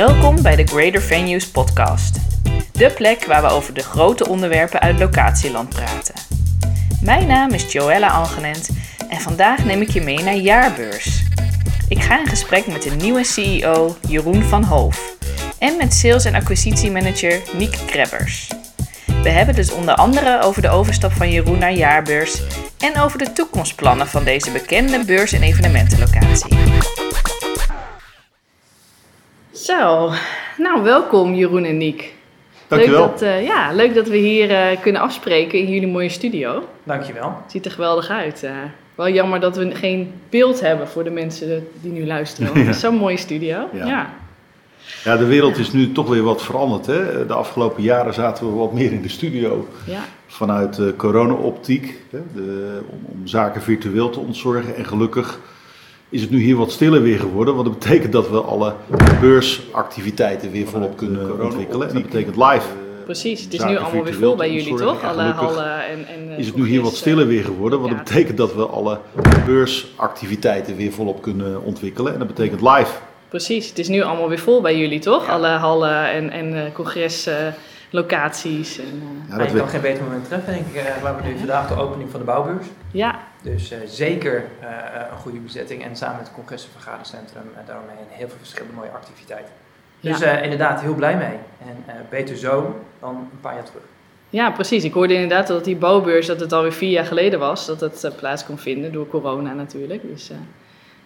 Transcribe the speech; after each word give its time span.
Welkom 0.00 0.42
bij 0.42 0.56
de 0.56 0.66
Greater 0.66 1.02
Venues 1.02 1.50
podcast. 1.50 2.18
De 2.72 2.90
plek 2.90 3.24
waar 3.24 3.42
we 3.42 3.48
over 3.48 3.74
de 3.74 3.82
grote 3.82 4.28
onderwerpen 4.28 4.80
uit 4.80 4.98
locatieland 4.98 5.68
praten. 5.68 6.14
Mijn 7.02 7.26
naam 7.26 7.50
is 7.50 7.72
Joella 7.72 8.08
Algenent 8.08 8.68
en 9.08 9.20
vandaag 9.20 9.64
neem 9.64 9.80
ik 9.82 9.90
je 9.90 10.00
mee 10.00 10.22
naar 10.22 10.36
Jaarbeurs. 10.36 11.22
Ik 11.88 12.02
ga 12.02 12.18
in 12.20 12.26
gesprek 12.26 12.66
met 12.66 12.82
de 12.82 12.90
nieuwe 12.90 13.24
CEO 13.24 13.96
Jeroen 14.08 14.42
van 14.42 14.64
Hoof 14.64 15.16
en 15.58 15.76
met 15.76 15.94
sales- 15.94 16.24
en 16.24 16.34
acquisitiemanager 16.34 17.40
Niek 17.52 17.78
Krebbers. 17.86 18.48
We 19.22 19.28
hebben 19.28 19.54
dus 19.54 19.72
onder 19.72 19.94
andere 19.94 20.42
over 20.42 20.62
de 20.62 20.70
overstap 20.70 21.12
van 21.12 21.30
Jeroen 21.30 21.58
naar 21.58 21.72
Jaarbeurs 21.72 22.42
en 22.78 23.00
over 23.00 23.18
de 23.18 23.32
toekomstplannen 23.32 24.06
van 24.06 24.24
deze 24.24 24.50
bekende 24.50 25.04
beurs- 25.04 25.32
en 25.32 25.42
evenementenlocatie. 25.42 26.59
Zo, 29.78 30.10
nou 30.58 30.82
welkom 30.82 31.34
Jeroen 31.34 31.64
en 31.64 31.76
Niek. 31.76 32.14
Dankjewel. 32.68 33.00
Leuk 33.00 33.10
dat, 33.10 33.22
eh, 33.22 33.44
ja, 33.46 33.72
leuk 33.72 33.94
dat 33.94 34.08
we 34.08 34.16
hier 34.16 34.50
eh, 34.50 34.80
kunnen 34.80 35.02
afspreken 35.02 35.58
in 35.58 35.70
jullie 35.72 35.88
mooie 35.88 36.08
studio. 36.08 36.64
Dankjewel. 36.84 37.36
Ziet 37.46 37.64
er 37.64 37.70
geweldig 37.70 38.08
uit. 38.08 38.42
eh. 38.42 38.52
wel 38.94 39.08
jammer 39.08 39.40
dat 39.40 39.56
we 39.56 39.74
geen 39.74 40.12
beeld 40.30 40.60
hebben 40.60 40.88
voor 40.88 41.04
de 41.04 41.10
mensen 41.10 41.66
die 41.80 41.92
nu 41.92 42.06
luisteren. 42.06 42.52
Want 42.52 42.66
het 42.66 42.74
is 42.74 42.80
zo'n 42.86 42.94
mooie 42.96 43.16
studio. 43.16 43.68
Ja. 43.72 43.86
Ja. 43.86 44.10
Ja, 45.04 45.16
de 45.16 45.24
wereld 45.26 45.58
is 45.58 45.72
nu 45.72 45.92
toch 45.92 46.08
weer 46.08 46.22
wat 46.22 46.42
veranderd. 46.42 46.86
Hè? 46.86 47.26
De 47.26 47.34
afgelopen 47.34 47.82
jaren 47.82 48.14
zaten 48.14 48.46
we 48.46 48.52
wat 48.58 48.72
meer 48.72 48.92
in 48.92 49.02
de 49.02 49.08
studio 49.08 49.68
Ja. 49.86 50.00
vanuit 50.26 50.74
de 50.76 50.94
corona-optiek. 50.96 51.94
Hè? 52.10 52.18
De, 52.34 52.80
om, 52.90 52.98
om 53.06 53.26
zaken 53.26 53.62
virtueel 53.62 54.10
te 54.10 54.20
ontzorgen. 54.20 54.76
En 54.76 54.84
gelukkig 54.84 55.38
is 56.10 56.20
het 56.20 56.30
nu 56.30 56.38
hier 56.38 56.56
wat 56.56 56.72
stiller 56.72 57.02
weer 57.02 57.18
geworden. 57.18 57.54
Want 57.54 57.66
dat 57.66 57.78
betekent 57.78 58.12
dat 58.12 58.30
we 58.30 58.40
alle 58.40 58.74
beursactiviteiten 59.20 60.50
weer 60.50 60.66
volop 60.66 60.96
kunnen 60.96 61.42
ontwikkelen. 61.42 61.88
En 61.88 61.94
dat 61.94 62.02
betekent 62.02 62.36
live. 62.36 62.66
Precies, 63.04 63.42
het 63.44 63.52
is 63.54 63.64
nu 63.64 63.76
allemaal 63.76 64.04
weer 64.04 64.14
vol 64.14 64.36
bij 64.36 64.52
jullie, 64.52 64.74
toch? 64.74 65.04
Alle 65.04 65.22
hallen 65.22 65.86
en, 65.86 66.06
en 66.06 66.32
eh, 66.32 66.38
Is 66.38 66.46
het 66.46 66.56
nu 66.56 66.66
hier 66.66 66.82
wat 66.82 66.94
stiller 66.94 67.22
eh, 67.22 67.28
weer 67.28 67.44
geworden. 67.44 67.80
Want 67.80 67.96
dat 67.96 68.04
betekent 68.04 68.36
dat 68.36 68.54
we 68.54 68.66
alle 68.66 68.98
beursactiviteiten 69.46 70.76
weer 70.76 70.92
volop 70.92 71.22
kunnen 71.22 71.62
ontwikkelen. 71.62 72.12
En 72.12 72.18
dat 72.18 72.28
betekent 72.28 72.60
live. 72.60 72.92
Precies, 73.28 73.68
het 73.68 73.78
is 73.78 73.88
nu 73.88 74.02
allemaal 74.02 74.28
weer 74.28 74.38
vol 74.38 74.60
bij 74.60 74.78
jullie, 74.78 74.98
toch? 74.98 75.28
Alle 75.28 75.48
hallen 75.48 76.10
en, 76.10 76.30
en 76.30 76.64
eh, 76.64 76.72
congreslocaties. 77.90 78.78
en, 78.78 79.02
eh, 79.30 79.36
Ja, 79.38 79.44
je 79.44 79.52
we- 79.52 79.58
kan 79.58 79.68
geen 79.68 79.80
beter 79.80 80.02
moment 80.04 80.24
treffen, 80.24 80.52
denk 80.52 80.66
ik. 80.66 80.74
eh, 80.74 81.16
we 81.16 81.22
nu 81.28 81.38
vandaag 81.38 81.68
de 81.68 81.74
opening 81.74 82.10
van 82.10 82.20
de 82.20 82.26
bouwbeurs. 82.26 82.66
ja, 82.90 83.18
Dus 83.42 83.70
eh, 83.70 83.78
zeker 83.86 84.44
eh, 84.60 84.68
een 85.10 85.16
goede 85.18 85.38
bezetting. 85.38 85.84
En 85.84 85.96
samen 85.96 86.16
met 86.16 86.26
het 86.26 86.34
congres- 86.36 86.64
en 86.64 86.70
vergadercentrum 86.72 87.42
daaromheen 87.66 87.96
heel 88.08 88.28
veel 88.28 88.36
verschillende 88.38 88.74
mooie 88.74 88.90
activiteiten. 88.90 89.52
Dus 90.00 90.18
Ja. 90.18 90.26
eh, 90.26 90.42
inderdaad 90.42 90.80
heel 90.80 90.94
blij 90.94 91.16
mee. 91.16 91.36
En 91.68 91.76
eh, 91.86 91.94
beter 92.10 92.36
zo 92.36 92.80
dan 93.00 93.16
een 93.16 93.40
paar 93.40 93.54
jaar 93.54 93.64
terug. 93.64 93.82
ja, 94.30 94.50
precies. 94.50 94.84
Ik 94.84 94.92
hoorde 94.92 95.14
inderdaad 95.14 95.46
dat 95.46 95.64
die 95.64 95.76
bouwbeurs, 95.76 96.26
dat 96.26 96.40
het 96.40 96.52
alweer 96.52 96.72
vier 96.72 96.90
jaar 96.90 97.04
geleden 97.04 97.38
was, 97.38 97.66
dat 97.66 97.80
het 97.80 98.12
plaats 98.16 98.44
kon 98.44 98.58
vinden 98.58 98.92
door 98.92 99.06
corona 99.08 99.52
natuurlijk. 99.52 100.02
Dus 100.02 100.30
eh 100.30 100.36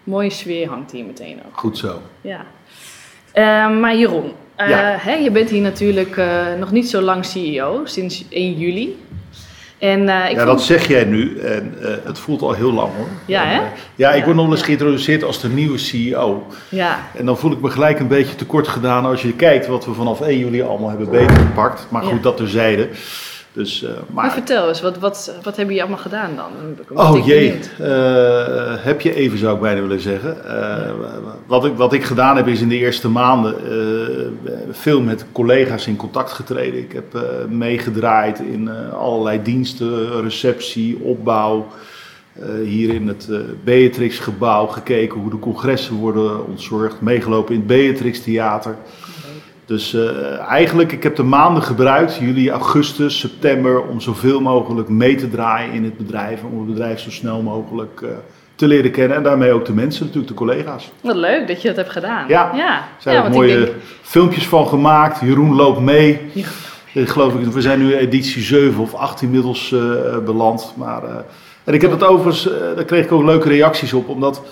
mooie 0.03 0.31
sfeer 0.31 0.69
hangt 0.69 0.91
hier 0.91 1.05
meteen 1.05 1.41
ook. 1.47 1.59
Goed 1.59 1.79
zo. 1.79 2.01
Ja. 2.21 2.45
Maar 3.69 3.97
Jeroen, 3.97 4.33
eh, 4.57 4.69
Ja. 4.69 4.97
hè, 4.99 5.13
je 5.15 5.31
bent 5.31 5.51
hier 5.51 5.61
natuurlijk 5.63 6.17
eh, 6.17 6.27
nog 6.59 6.71
niet 6.73 6.89
zo 6.91 7.01
lang 7.01 7.25
CEO, 7.25 7.81
sinds 7.85 8.25
1 8.29 8.53
juli. 8.59 9.03
En 9.79 10.09
eh, 10.09 10.25
ik 10.25 10.31
ja, 10.31 10.37
vond- 10.37 10.47
dat 10.47 10.63
zeg 10.63 10.89
jij 10.89 11.05
nu 11.05 11.39
en 11.39 11.75
het 12.05 12.19
voelt 12.19 12.43
al 12.43 12.53
heel 12.53 12.73
lang 12.73 12.89
hoor. 12.97 13.07
Ja, 13.27 13.43
En, 13.45 13.49
hè? 13.49 13.61
ja, 13.95 14.11
ik 14.13 14.19
Ja, 14.19 14.25
word 14.25 14.37
nog 14.37 14.47
wel 14.47 14.55
eens 14.55 14.65
geïntroduceerd 14.65 15.25
als 15.25 15.41
de 15.41 15.49
nieuwe 15.49 15.79
CEO. 15.79 16.47
ja, 16.69 16.99
En 17.17 17.25
dan 17.27 17.39
voel 17.39 17.53
ik 17.53 17.61
me 17.61 17.71
gelijk 17.71 17.99
een 17.99 18.09
beetje 18.09 18.35
tekort 18.35 18.69
gedaan 18.69 19.05
als 19.05 19.23
je 19.23 19.33
kijkt 19.33 19.67
wat 19.67 19.85
we 19.85 19.93
vanaf 19.95 20.21
1 20.21 20.39
juli 20.39 20.63
allemaal 20.63 20.89
hebben 20.89 21.11
beetgepakt. 21.11 21.87
Maar 21.91 22.03
goed, 22.03 22.23
dat 22.23 22.37
terzijde. 22.37 22.89
Dus, 23.55 23.83
eh, 23.83 23.91
maar 23.91 24.25
maar, 24.25 24.33
vertel 24.33 24.69
eens, 24.69 24.81
wat, 24.81 24.99
wat, 24.99 25.35
wat 25.43 25.57
hebben 25.57 25.75
jullie 25.75 25.81
allemaal 25.81 25.99
gedaan 25.99 26.37
dan? 26.37 26.51
Oh 26.95 27.27
jee, 27.27 27.59
eh, 27.79 28.75
heb 28.85 29.01
je 29.01 29.15
even 29.15 29.39
zou 29.39 29.55
ik 29.55 29.61
bijna 29.61 29.81
willen 29.81 30.01
zeggen. 30.01 30.45
Eh, 30.45 30.91
wat, 31.47 31.65
ik, 31.65 31.77
wat 31.77 31.93
ik 31.93 32.05
gedaan 32.05 32.37
heb 32.37 32.47
is 32.47 32.61
in 32.61 32.69
de 32.69 32.77
eerste 32.77 33.09
maanden 33.09 33.55
veel 34.71 35.01
met 35.01 35.25
collega's 35.33 35.87
in 35.87 35.97
contact 35.97 36.33
getreden. 36.33 36.81
Ik 36.81 36.93
heb 36.93 37.19
meegedraaid 37.49 38.39
in 38.39 38.71
allerlei 38.93 39.43
diensten, 39.43 40.23
receptie, 40.23 40.99
opbouw. 41.03 41.67
Hier 42.65 42.95
in 42.95 43.09
het 43.09 43.29
Beatrix 43.65 44.19
gebouw 44.19 44.67
gekeken 44.67 45.21
hoe 45.21 45.31
de 45.31 45.39
congressen 45.39 45.95
worden 45.95 46.47
ontzorgd. 46.47 47.01
Meegelopen 47.01 47.55
in 47.55 47.59
het 47.59 47.69
Beatrix 47.69 48.23
Theater. 48.23 48.77
Dus 49.67 49.95
eh, 49.95 50.39
eigenlijk, 50.49 50.93
ik 50.93 51.03
heb 51.03 51.17
de 51.17 51.23
maanden 51.23 51.63
gebruikt, 51.63 52.17
juli, 52.17 52.51
augustus, 52.51 53.19
september, 53.19 53.83
om 53.83 54.01
zoveel 54.01 54.41
mogelijk 54.41 54.89
mee 54.89 55.15
te 55.15 55.31
draaien 55.31 55.73
in 55.73 55.85
het 55.85 55.97
bedrijf. 55.97 56.43
Om 56.43 56.59
het 56.59 56.67
bedrijf 56.67 57.01
zo 57.01 57.11
snel 57.11 57.43
mogelijk 57.43 58.01
eh, 58.03 58.09
te 58.55 58.67
leren 58.67 58.91
kennen. 58.91 59.17
En 59.17 59.23
daarmee 59.23 59.53
ook 59.53 59.65
de 59.65 59.73
mensen, 59.73 60.05
natuurlijk 60.05 60.33
de 60.33 60.39
collega's. 60.39 60.93
Wat 61.01 61.17
leuk 61.17 61.49
dat 61.49 61.63
je 61.63 61.69
dat 61.69 61.77
hebt 61.77 61.91
gedaan. 61.91 62.29
Ja. 62.29 62.51
ja. 62.55 62.77
Er 62.77 62.85
zijn 62.99 63.17
ja 63.17 63.29
mooie 63.29 63.59
denk, 63.59 63.73
filmpjes 64.03 64.49
van 64.49 64.67
gemaakt. 64.67 65.21
Jeroen 65.21 65.55
loopt 65.55 65.81
mee. 65.81 66.21
Ja. 66.33 66.47
Ik 66.93 67.09
geloof 67.09 67.35
ik, 67.35 67.47
we 67.47 67.61
zijn 67.61 67.79
nu 67.79 67.95
editie 67.97 68.43
7 68.43 68.83
of 68.83 68.95
8 68.95 69.23
inmiddels 69.23 69.73
eh, 69.73 70.19
beland. 70.25 70.73
Maar, 70.77 71.03
en 71.65 71.75
ik 71.75 71.81
heb 71.81 71.91
dat 71.91 72.05
overigens, 72.05 72.49
daar 72.75 72.85
kreeg 72.85 73.05
ik 73.05 73.13
ook 73.13 73.25
leuke 73.25 73.49
reacties 73.49 73.93
op, 73.93 74.09
omdat 74.09 74.43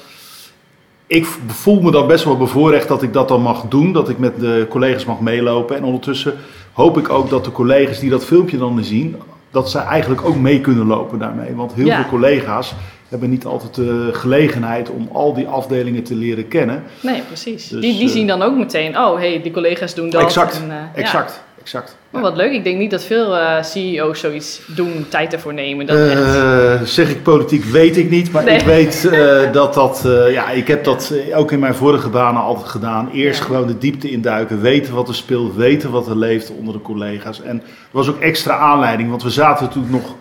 ik 1.13 1.27
voel 1.47 1.81
me 1.81 1.91
dan 1.91 2.07
best 2.07 2.25
wel 2.25 2.37
bevoorrecht 2.37 2.89
dat 2.89 3.03
ik 3.03 3.13
dat 3.13 3.29
dan 3.29 3.43
mag 3.43 3.63
doen. 3.69 3.93
Dat 3.93 4.09
ik 4.09 4.19
met 4.19 4.41
de 4.41 4.67
collega's 4.69 5.05
mag 5.05 5.21
meelopen. 5.21 5.77
En 5.77 5.85
ondertussen 5.85 6.35
hoop 6.73 6.99
ik 6.99 7.09
ook 7.11 7.31
dat 7.31 7.45
de 7.45 7.53
collega's 7.53 7.99
die 7.99 8.11
dat 8.11 8.25
filmpje 8.25 8.59
dan 8.59 8.85
zien, 8.85 9.17
dat 9.51 9.71
ze 9.71 9.79
eigenlijk 9.79 10.25
ook 10.25 10.37
mee 10.37 10.61
kunnen 10.61 10.87
lopen 10.87 11.19
daarmee. 11.19 11.55
Want 11.55 11.73
heel 11.75 11.87
Ja. 11.87 11.95
veel 11.95 12.11
collega's 12.11 12.75
hebben 13.09 13.31
niet 13.31 13.45
altijd 13.45 13.75
de 13.75 14.09
gelegenheid 14.13 14.91
om 14.91 15.09
al 15.13 15.35
die 15.35 15.47
afdelingen 15.47 16.03
te 16.03 16.15
leren 16.15 16.49
kennen. 16.49 16.83
nee, 17.01 17.23
precies. 17.23 17.69
Dus, 17.69 17.81
die 17.81 17.93
die 17.99 18.07
eh, 18.07 18.13
zien 18.13 18.27
dan 18.27 18.43
ook 18.43 18.57
meteen, 18.57 18.99
oh 18.99 19.17
hey, 19.19 19.41
die 19.43 19.53
collega's 19.53 19.95
doen 19.95 20.11
dat. 20.11 20.23
exact, 20.23 20.55
en, 20.63 20.71
eh, 20.71 20.77
ja. 21.13 21.27
Exact, 21.63 21.97
wat 22.11 22.37
leuk, 22.37 22.53
ik 22.53 22.65
denk 22.65 22.79
niet 22.79 22.91
dat 22.91 23.05
veel 23.05 23.37
eh, 23.37 23.63
CEO's 23.63 24.21
zoiets 24.21 24.61
doen, 24.67 25.07
tijd 25.09 25.33
ervoor 25.33 25.55
nemen. 25.55 25.87
Dat 25.87 25.99
echt... 26.09 26.35
Eh, 26.35 26.83
zeg 26.83 27.11
ik 27.11 27.23
politiek, 27.23 27.65
weet 27.65 27.97
ik 27.97 28.11
niet. 28.11 28.33
Maar 28.33 28.45
Nee. 28.45 28.59
ik 28.59 28.65
weet 28.65 29.09
eh, 29.13 29.53
dat 29.53 29.75
dat. 29.75 30.03
ja, 30.31 30.51
ik 30.51 30.69
heb 30.69 30.85
dat 30.85 31.15
ook 31.35 31.53
in 31.53 31.59
mijn 31.59 31.75
vorige 31.75 32.09
banen 32.09 32.43
altijd 32.43 32.69
gedaan. 32.69 33.11
Eerst 33.11 33.39
Ja. 33.39 33.45
gewoon 33.45 33.67
de 33.67 33.79
diepte 33.79 34.11
induiken. 34.11 34.61
Weten 34.61 34.95
wat 34.95 35.09
er 35.09 35.15
speelt. 35.15 35.55
Weten 35.57 35.91
wat 35.91 36.07
er 36.09 36.17
leeft 36.17 36.51
onder 36.51 36.75
de 36.75 36.81
collega's. 36.83 37.43
En 37.43 37.57
er 37.61 37.67
was 37.91 38.09
ook 38.09 38.21
extra 38.21 38.57
aanleiding. 38.57 39.11
Want 39.11 39.23
we 39.23 39.31
zaten 39.31 39.65
natuurlijk 39.67 39.93
nog 39.93 40.15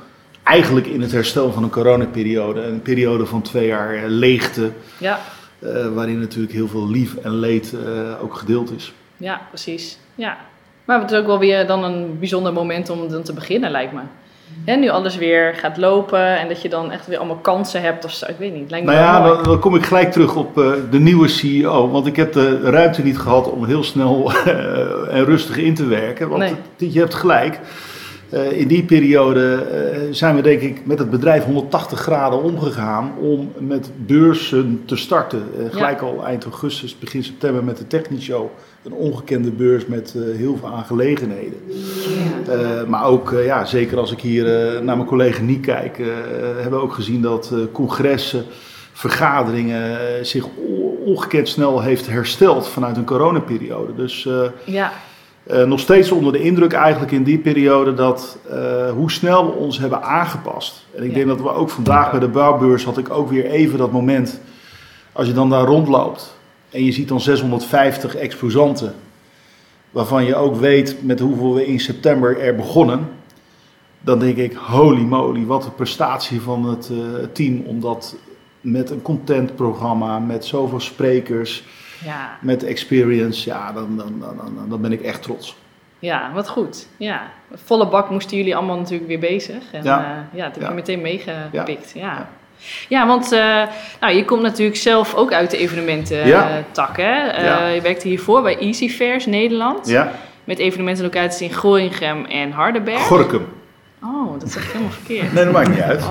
eigenlijk 0.43 0.87
in 0.87 1.01
het 1.01 1.11
herstel 1.11 1.51
van 1.51 1.63
een 1.63 1.69
coronaperiode. 1.69 2.61
Een 2.61 2.81
periode 2.81 3.25
van 3.25 3.41
twee 3.41 3.67
jaar 3.67 4.07
leegte. 4.07 4.71
ja, 4.97 5.19
waarin 5.93 6.19
natuurlijk 6.19 6.53
heel 6.53 6.67
veel 6.67 6.89
lief 6.89 7.15
en 7.15 7.35
leed 7.39 7.73
ook 8.21 8.35
gedeeld 8.35 8.71
is. 8.75 8.93
ja, 9.17 9.41
precies. 9.49 9.97
Ja. 10.15 10.37
Maar 10.85 11.01
het 11.01 11.11
is 11.11 11.17
ook 11.17 11.25
wel 11.25 11.39
weer 11.39 11.67
dan 11.67 11.83
een 11.83 12.19
bijzonder 12.19 12.53
moment 12.53 12.89
om 12.89 13.09
dan 13.09 13.23
te 13.23 13.33
beginnen, 13.33 13.71
lijkt 13.71 13.93
me. 13.93 13.99
Hè, 14.65 14.75
nu 14.75 14.89
alles 14.89 15.17
weer 15.17 15.53
gaat 15.55 15.77
lopen 15.77 16.37
en 16.39 16.47
dat 16.47 16.61
je 16.61 16.69
dan 16.69 16.91
echt 16.91 17.07
weer 17.07 17.17
allemaal 17.17 17.37
kansen 17.37 17.81
hebt 17.81 18.05
of 18.05 18.11
zo. 18.13 18.25
Ik 18.29 18.35
weet 18.37 18.53
niet, 18.53 18.69
lijkt 18.69 18.85
me 18.85 18.91
Nou 18.91 19.03
ja, 19.03 19.27
dan, 19.27 19.43
dan 19.43 19.59
kom 19.59 19.75
ik 19.75 19.85
gelijk 19.85 20.11
terug 20.11 20.35
op 20.35 20.57
eh, 20.57 20.71
de 20.91 20.99
nieuwe 20.99 21.27
CEO. 21.27 21.89
Want 21.89 22.05
ik 22.07 22.15
heb 22.15 22.33
de 22.33 22.59
ruimte 22.59 23.03
niet 23.03 23.17
gehad 23.17 23.51
om 23.51 23.65
heel 23.65 23.83
snel 23.83 24.31
eh, 24.45 25.15
en 25.17 25.25
rustig 25.25 25.57
in 25.57 25.73
te 25.75 25.85
werken. 25.85 26.29
Want 26.29 26.41
Nee. 26.41 26.53
het- 26.77 26.93
je 26.93 26.99
hebt 26.99 27.13
gelijk. 27.13 27.59
Eh, 28.29 28.59
in 28.59 28.67
die 28.67 28.83
periode 28.83 29.65
zijn 30.11 30.35
we 30.35 30.41
denk 30.41 30.61
ik 30.61 30.85
met 30.85 30.99
het 30.99 31.09
bedrijf 31.09 31.43
180 31.45 31.99
graden 31.99 32.43
omgegaan 32.43 33.11
om 33.19 33.51
met 33.57 33.91
beurzen 33.97 34.83
te 34.85 34.95
starten. 34.95 35.43
Gelijk 35.69 36.01
al 36.01 36.25
eind 36.25 36.43
augustus, 36.43 36.99
begin 36.99 37.23
september 37.23 37.63
met 37.63 37.77
de 37.77 37.87
Technishow. 37.87 38.49
Een 38.83 38.93
ongekende 38.93 39.51
beurs 39.51 39.85
met 39.85 40.15
eh, 40.15 40.37
heel 40.37 40.57
veel 40.57 40.67
aangelegenheden. 40.67 41.57
Eh, 42.47 42.83
maar 42.87 43.05
ook, 43.05 43.31
eh, 43.31 43.45
ja, 43.45 43.65
zeker 43.65 43.97
als 43.97 44.11
ik 44.11 44.19
hier 44.19 44.45
naar 44.83 44.95
mijn 44.95 45.05
collega 45.07 45.41
Niek 45.41 45.61
kijk, 45.61 45.97
hebben 46.55 46.79
we 46.79 46.85
ook 46.85 46.93
gezien 46.93 47.21
dat 47.21 47.53
congressen, 47.71 48.43
vergaderingen 48.93 49.99
zich 50.25 50.45
ongekend 51.05 51.47
snel 51.47 51.81
heeft 51.81 52.07
hersteld 52.07 52.67
vanuit 52.67 52.97
een 52.97 53.05
coronaperiode. 53.05 53.95
Dus 53.95 54.29
ja, 54.65 54.91
nog 55.65 55.79
steeds 55.79 56.11
onder 56.11 56.31
de 56.31 56.41
indruk 56.41 56.73
eigenlijk 56.73 57.11
in 57.11 57.23
die 57.23 57.37
periode 57.37 57.93
dat 57.93 58.37
hoe 58.95 59.11
snel 59.11 59.45
we 59.45 59.51
ons 59.51 59.79
hebben 59.79 60.03
aangepast. 60.03 60.85
En 60.95 61.03
ik 61.03 61.13
denk 61.13 61.27
dat 61.27 61.41
we 61.41 61.53
ook 61.53 61.69
vandaag 61.69 62.11
bij 62.11 62.19
de 62.19 62.27
bouwbeurs 62.27 62.83
had 62.83 62.97
ik 62.97 63.09
ook 63.09 63.29
weer 63.29 63.45
even 63.45 63.77
dat 63.77 63.91
moment, 63.91 64.41
als 65.11 65.27
je 65.27 65.33
dan 65.33 65.49
daar 65.49 65.65
rondloopt 65.65 66.39
en 66.71 66.83
je 66.85 66.91
ziet 66.91 67.07
dan 67.07 67.21
650 67.21 68.15
exposanten, 68.15 68.95
waarvan 69.91 70.25
je 70.25 70.35
ook 70.35 70.55
weet 70.55 70.95
met 71.03 71.19
hoeveel 71.19 71.53
we 71.53 71.65
in 71.67 71.79
september 71.79 72.39
er 72.39 72.55
begonnen. 72.55 73.09
Dan 74.03 74.19
denk 74.19 74.37
ik, 74.37 74.53
holy 74.53 75.01
moly, 75.01 75.45
wat 75.45 75.65
een 75.65 75.75
prestatie 75.75 76.41
van 76.41 76.65
het 76.69 76.89
eh, 76.91 76.97
team 77.33 77.61
om 77.65 77.79
dat 77.79 78.15
met 78.61 78.89
een 78.89 79.01
contentprogramma, 79.01 80.19
met 80.19 80.45
zoveel 80.45 80.79
sprekers, 80.79 81.63
Ja. 82.05 82.37
met 82.41 82.63
experience, 82.63 83.49
ja, 83.49 83.71
dan, 83.71 83.97
dan, 83.97 84.19
dan, 84.19 84.37
dan, 84.55 84.69
dan 84.69 84.81
ben 84.81 84.91
ik 84.91 85.01
echt 85.01 85.21
trots. 85.23 85.55
Ja, 85.99 86.31
wat 86.33 86.49
goed. 86.49 86.87
Ja. 86.97 87.31
Volle 87.53 87.87
bak 87.89 88.09
moesten 88.09 88.37
jullie 88.37 88.55
allemaal 88.55 88.77
natuurlijk 88.77 89.07
weer 89.07 89.19
bezig. 89.19 89.71
En 89.71 89.83
Ja. 89.83 89.99
ja, 90.01 90.27
ja 90.33 90.43
dat 90.45 90.53
heb 90.53 90.61
Ja. 90.63 90.69
je 90.69 90.75
meteen 90.75 91.01
meegepikt. 91.01 91.91
Ja. 91.95 92.29
Ja. 92.89 93.07
Want 93.07 93.31
eh, 93.31 93.63
nou, 93.99 94.13
je 94.15 94.25
komt 94.25 94.41
natuurlijk 94.41 94.77
zelf 94.77 95.13
ook 95.15 95.33
uit 95.33 95.51
de 95.51 95.57
evenementen 95.57 96.27
Ja. 96.27 96.49
eh, 96.49 96.55
tak. 96.71 96.97
Hè? 96.97 97.27
Eh, 97.27 97.43
Ja. 97.43 97.67
Je 97.67 97.81
werkte 97.81 98.07
hiervoor 98.07 98.41
bij 98.41 98.57
Easy 98.57 98.89
Fairs 98.89 99.25
Nederland. 99.25 99.87
Ja, 99.87 100.11
Met 100.43 100.59
evenementenlocaties 100.59 101.41
in 101.41 101.53
Gooinchem 101.55 102.25
en 102.25 102.51
Hardenberg. 102.51 102.99
Gorkum. 103.01 103.45
Oh, 104.03 104.39
dat 104.39 104.51
zeg 104.51 104.63
ik 104.63 104.69
helemaal 104.71 104.91
verkeerd. 104.91 105.33
Nee, 105.33 105.43
dat 105.43 105.53
maakt 105.53 105.69
niet 105.69 105.79
uit. 105.81 106.01
Oh, 106.03 106.09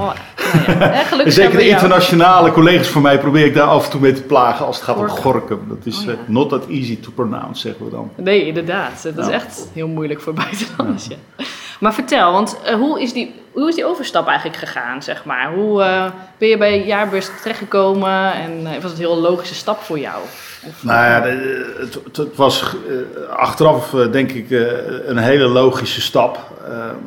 nou 0.67 0.79
ja. 0.81 0.93
En 0.93 1.05
gelukkig 1.05 1.35
zeker 1.35 1.57
de 1.59 1.65
jou. 1.65 1.71
internationale 1.75 2.53
collega's 2.53 2.89
van 2.89 3.03
mij 3.03 3.19
probeer 3.19 3.45
ik 3.47 3.55
daar 3.55 3.67
af 3.67 3.85
en 3.85 3.91
toe 3.91 4.01
mee 4.01 4.13
te 4.13 4.23
plagen 4.23 4.67
als 4.67 4.77
het 4.77 4.85
gaat 4.85 4.97
om 4.97 5.09
Gorkum. 5.09 5.61
Dat 5.69 5.79
is 5.85 5.99
Oh, 5.99 6.05
ja. 6.05 6.15
not 6.27 6.49
that 6.49 6.67
easy 6.69 7.01
to 7.01 7.11
pronounce, 7.15 7.61
zeggen 7.61 7.85
we 7.85 7.91
dan. 7.91 8.11
Nee, 8.17 8.47
inderdaad. 8.47 9.03
Dat 9.15 9.27
is 9.27 9.33
echt 9.33 9.69
heel 9.75 9.89
moeilijk 9.89 10.21
voor 10.21 10.33
buitenlanders. 10.35 11.07
Ja. 11.07 11.45
Maar 11.81 11.95
vertel, 11.95 12.33
want 12.33 12.59
eh, 12.65 12.75
hoe, 12.75 13.03
is 13.03 13.13
die, 13.13 13.35
hoe 13.53 13.69
is 13.69 13.75
die 13.75 13.85
overstap 13.85 14.27
eigenlijk 14.27 14.59
gegaan, 14.59 15.03
zeg 15.03 15.25
maar? 15.25 15.53
Hoe 15.55 15.83
eh, 15.83 16.05
ben 16.39 16.49
je 16.49 16.57
bij 16.57 16.85
Jaarbeurs 16.87 17.31
terechtgekomen 17.43 18.33
en 18.33 18.67
eh, 18.67 18.73
was 18.73 18.83
het 18.83 18.93
een 18.93 18.99
heel 19.07 19.17
logische 19.21 19.55
stap 19.55 19.81
voor 19.83 19.99
jou? 19.99 20.23
Of- 20.67 20.83
Nou 20.83 21.05
ja, 21.07 21.23
het, 21.81 21.99
het- 22.17 22.37
was 22.37 22.77
achteraf 23.37 23.91
denk 23.91 24.31
ik 24.33 24.51
een 25.07 25.19
hele 25.19 25.47
logische 25.47 26.01
stap. 26.01 26.39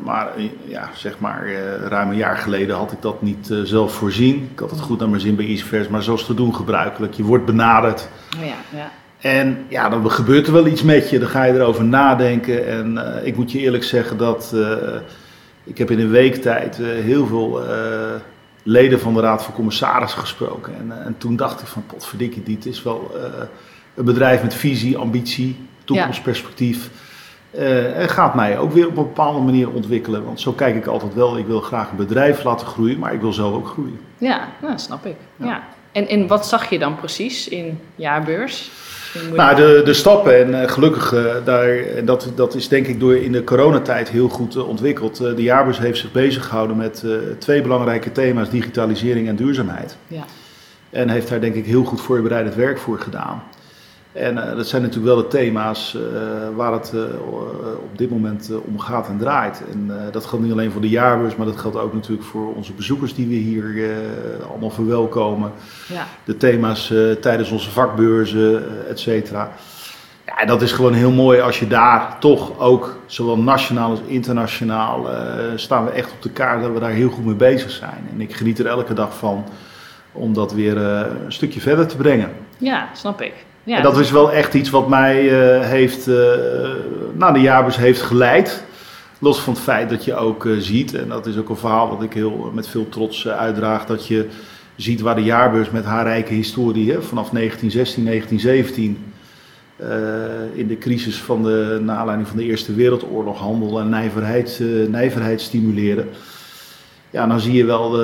Maar 0.04 0.28
ja, 0.66 0.90
zeg 0.96 1.20
maar 1.20 1.48
ruim 1.88 2.10
een 2.10 2.16
jaar 2.16 2.38
geleden 2.38 2.76
had 2.76 2.92
ik 2.92 3.02
dat 3.02 3.22
niet 3.22 3.50
zelf 3.64 3.94
voorzien. 3.94 4.50
Ik 4.54 4.60
had 4.60 4.70
het 4.72 4.80
goed 4.80 5.00
naar 5.00 5.10
mijn 5.10 5.22
zin 5.22 5.36
bij 5.36 5.46
Easyverse, 5.46 5.92
maar 5.92 6.04
zoals 6.04 6.26
te 6.26 6.34
doen 6.34 6.56
gebruikelijk. 6.56 7.14
Je 7.14 7.24
wordt 7.24 7.46
benaderd 7.46 8.08
Oh 8.40 8.46
ja, 8.46 8.78
ja. 8.78 8.92
En 9.24 9.66
ja, 9.70 9.90
dan 9.90 10.12
gebeurt 10.12 10.48
er 10.48 10.54
wel 10.54 10.68
iets 10.68 10.82
met 10.82 11.10
je. 11.10 11.20
Dan 11.20 11.30
ga 11.30 11.44
je 11.44 11.54
erover 11.54 11.84
nadenken. 11.84 12.68
En 12.68 13.16
eh, 13.18 13.28
ik 13.28 13.36
moet 13.36 13.52
je 13.52 13.60
eerlijk 13.60 13.84
zeggen 13.84 14.18
dat 14.18 14.52
eh, 14.56 14.96
ik 15.64 15.78
heb 15.78 15.92
in 15.92 16.00
een 16.00 16.10
week 16.10 16.36
tijd 16.36 16.80
eh, 16.80 16.88
heel 16.88 17.26
veel 17.26 17.62
leden 18.64 19.00
van 19.00 19.14
de 19.14 19.20
Raad 19.20 19.44
van 19.44 19.54
Commissarissen 19.54 20.20
gesproken. 20.20 20.74
En, 20.80 21.06
en 21.06 21.18
toen 21.18 21.36
dacht 21.36 21.62
ik 21.62 21.68
van 21.68 21.86
potverdikkie, 21.86 22.44
dit 22.44 22.66
is 22.66 22.84
wel 22.84 23.12
een 23.96 24.06
bedrijf 24.06 24.42
met 24.42 24.54
visie, 24.54 24.98
ambitie, 24.98 25.58
toekomstperspectief. 25.84 26.90
En 27.52 28.10
gaat 28.10 28.36
mij 28.36 28.58
ook 28.58 28.72
weer 28.72 28.88
op 28.88 28.98
een 28.98 29.04
bepaalde 29.04 29.40
manier 29.40 29.70
ontwikkelen. 29.70 30.26
Want 30.26 30.42
zo 30.42 30.52
kijk 30.52 30.76
ik 30.76 30.86
altijd 30.86 31.14
wel. 31.14 31.38
Ik 31.38 31.46
wil 31.46 31.62
graag 31.62 31.90
een 31.90 31.98
bedrijf 31.98 32.44
laten 32.44 32.68
groeien, 32.68 33.00
maar 33.00 33.14
ik 33.14 33.22
wil 33.22 33.34
zelf 33.34 33.54
ook 33.54 33.68
groeien. 33.68 34.00
Ja, 34.18 34.48
nou, 34.62 34.78
snap 34.80 35.06
ik. 35.06 35.16
Ja. 35.36 35.46
Ja. 35.46 35.64
En, 35.92 36.08
en 36.08 36.28
wat 36.28 36.48
zag 36.48 36.70
je 36.70 36.80
dan 36.80 36.96
precies 36.96 37.48
in 37.48 37.80
Jaarbeurs? 37.96 38.72
Nou, 39.36 39.56
de, 39.56 39.82
de 39.86 39.94
stappen 39.94 40.40
en 40.40 40.62
eh, 40.62 40.70
gelukkig, 40.70 41.14
eh, 41.14 41.36
daar, 41.44 41.78
en 41.78 42.06
dat, 42.06 42.32
dat 42.36 42.56
is 42.56 42.68
denk 42.68 42.88
ik 42.88 43.00
door 43.00 43.16
in 43.16 43.32
de 43.32 43.44
coronatijd 43.44 44.10
heel 44.10 44.30
goed 44.30 44.56
eh, 44.56 44.68
ontwikkeld. 44.68 45.18
De 45.18 45.42
jaarbeurs 45.42 45.80
heeft 45.80 46.00
zich 46.00 46.12
bezig 46.12 46.46
gehouden 46.46 46.78
met 46.78 47.06
twee 47.38 47.62
belangrijke 47.62 48.12
thema's, 48.12 48.50
digitalisering 48.50 49.28
en 49.28 49.36
duurzaamheid. 49.36 49.98
Ja. 50.08 50.26
En 50.90 51.10
heeft 51.10 51.30
daar 51.30 51.42
denk 51.42 51.56
ik 51.56 51.66
heel 51.66 51.84
goed 51.84 52.02
voorbereidend 52.02 52.56
werk 52.56 52.80
voor 52.80 53.00
gedaan. 53.00 53.44
En 54.14 54.50
eh, 54.50 54.56
dat 54.56 54.68
zijn 54.68 54.82
natuurlijk 54.82 55.14
wel 55.14 55.24
de 55.24 55.28
thema's 55.28 55.96
eh, 55.96 56.02
waar 56.56 56.72
het 56.72 56.94
eh, 56.94 57.02
op 57.78 57.98
dit 57.98 58.10
moment 58.10 58.52
om 58.66 58.80
gaat 58.80 59.08
en 59.08 59.18
draait. 59.18 59.62
En 59.72 59.92
dat 60.12 60.26
geldt 60.26 60.44
niet 60.44 60.54
alleen 60.54 60.72
voor 60.72 60.82
de 60.82 60.90
jaarbeurs, 60.90 61.36
maar 61.36 61.46
dat 61.46 61.58
geldt 61.58 61.78
ook 61.78 61.94
natuurlijk 61.94 62.28
voor 62.28 62.56
onze 62.56 62.74
bezoekers 62.74 63.16
die 63.16 63.28
we 63.28 63.34
hier 63.34 63.92
allemaal 64.50 64.70
verwelkomen 64.70 65.52
ja. 65.88 66.06
de 66.24 66.38
thema's 66.38 66.94
tijdens 67.22 67.52
onze 67.52 67.72
vakbeurzen, 67.72 68.64
et 68.90 69.00
cetera. 69.00 69.52
Ja, 70.26 70.38
en 70.38 70.48
dat 70.48 70.62
is 70.62 70.72
gewoon 70.72 70.94
heel 70.94 71.12
mooi 71.12 71.40
als 71.40 71.60
je 71.60 71.68
daar 71.68 72.20
toch 72.20 72.60
ook, 72.60 72.98
zowel 73.06 73.38
nationaal 73.38 73.90
als 73.90 74.02
internationaal, 74.06 75.08
staan 75.56 75.86
we 75.86 75.92
echt 75.92 76.12
op 76.12 76.22
de 76.22 76.30
kaart 76.30 76.62
dat 76.62 76.74
we 76.74 76.80
daar 76.80 76.92
heel 76.92 77.10
goed 77.10 77.26
mee 77.26 77.36
bezig 77.36 77.72
zijn. 77.72 78.10
En 78.14 78.22
ik 78.22 78.36
geniet 78.36 78.60
er 78.60 78.66
elke 78.68 78.94
dag 78.94 79.18
van 79.18 79.46
om 80.12 80.34
dat 80.34 80.54
weer 80.54 80.78
een 80.78 81.32
stukje 81.32 81.62
verder 81.62 81.88
te 81.88 81.98
brengen. 81.98 82.32
ja, 82.58 82.90
snap 82.94 83.22
ik. 83.22 83.34
Ja, 83.64 83.78
en 83.78 83.84
dat 83.84 83.98
is 83.98 84.12
wel 84.12 84.32
echt 84.32 84.54
iets 84.54 84.70
wat 84.70 84.88
mij 84.88 85.30
eh, 85.30 85.68
heeft, 85.68 86.08
eh 86.08 86.16
naar 87.14 87.34
de 87.34 87.40
jaarbeurs 87.40 87.78
heeft 87.78 88.02
geleid. 88.02 88.64
Los 89.20 89.40
van 89.40 89.54
het 89.54 89.62
feit 89.62 89.90
dat 89.90 90.06
je 90.06 90.16
ook 90.16 90.46
eh, 90.46 90.52
ziet, 90.58 90.94
en 90.94 91.08
dat 91.08 91.26
is 91.26 91.38
ook 91.38 91.50
een 91.50 91.56
verhaal 91.56 91.90
wat 91.90 92.04
ik 92.04 92.14
heel 92.14 92.52
met 92.54 92.68
veel 92.68 92.90
trots 92.90 93.28
uitdraag, 93.28 93.86
dat 93.86 94.08
je 94.08 94.28
ziet 94.76 95.02
waar 95.02 95.16
de 95.16 95.24
jaarbeurs 95.24 95.70
met 95.70 95.86
haar 95.86 96.06
rijke 96.06 96.34
historie, 96.34 96.92
hè, 96.92 97.02
vanaf 97.02 97.30
1916, 97.30 98.04
1917, 98.04 98.98
eh, 99.76 99.88
in 100.54 100.68
de 100.68 100.78
crisis 100.78 101.22
van 101.22 101.44
de 101.44 101.80
naar 101.84 101.98
aanleiding 101.98 102.28
van 102.28 102.38
de 102.38 102.44
Eerste 102.44 102.74
Wereldoorlog 102.74 103.40
handel 103.40 103.80
en 103.80 103.90
nijverheid, 103.90 104.62
nijverheid 104.90 105.42
stimuleren. 105.42 106.10
Ja, 107.10 107.28
dan 107.28 107.40
zie 107.40 107.54
je 107.54 107.66
wel 107.66 107.98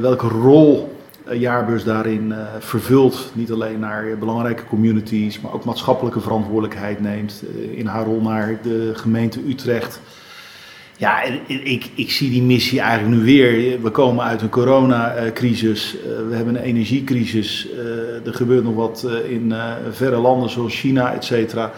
welke 0.00 0.28
rol 0.28 0.95
jaarbeurs 1.32 1.84
daarin 1.84 2.32
eh, 2.32 2.38
vervult. 2.58 3.30
Niet 3.34 3.52
alleen 3.52 3.78
naar 3.78 4.06
eh, 4.06 4.18
belangrijke 4.18 4.64
communities, 4.64 5.40
maar 5.40 5.52
ook 5.52 5.64
maatschappelijke 5.64 6.20
verantwoordelijkheid 6.20 7.00
neemt. 7.00 7.42
eh, 7.56 7.78
in 7.78 7.86
haar 7.86 8.04
rol 8.04 8.20
naar 8.20 8.58
de 8.62 8.90
gemeente 8.94 9.40
Utrecht. 9.48 10.00
Ja, 10.98 11.22
ik, 11.46 11.90
ik 11.94 12.10
zie 12.10 12.30
die 12.30 12.42
missie 12.42 12.80
eigenlijk 12.80 13.16
nu 13.18 13.24
weer. 13.24 13.82
We 13.82 13.90
komen 13.90 14.24
uit 14.24 14.42
een 14.42 14.48
coronacrisis, 14.48 15.96
eh, 15.98 16.28
we 16.28 16.34
hebben 16.34 16.54
een 16.54 16.62
energiecrisis, 16.62 17.68
eh, 17.70 18.26
er 18.26 18.34
gebeurt 18.34 18.64
nog 18.64 18.74
wat 18.74 19.04
eh, 19.08 19.30
in 19.30 19.52
eh, 19.52 19.72
verre 19.90 20.16
landen 20.16 20.50
zoals 20.50 20.74
China, 20.80 21.14
et 21.14 21.24
cetera. 21.24 21.72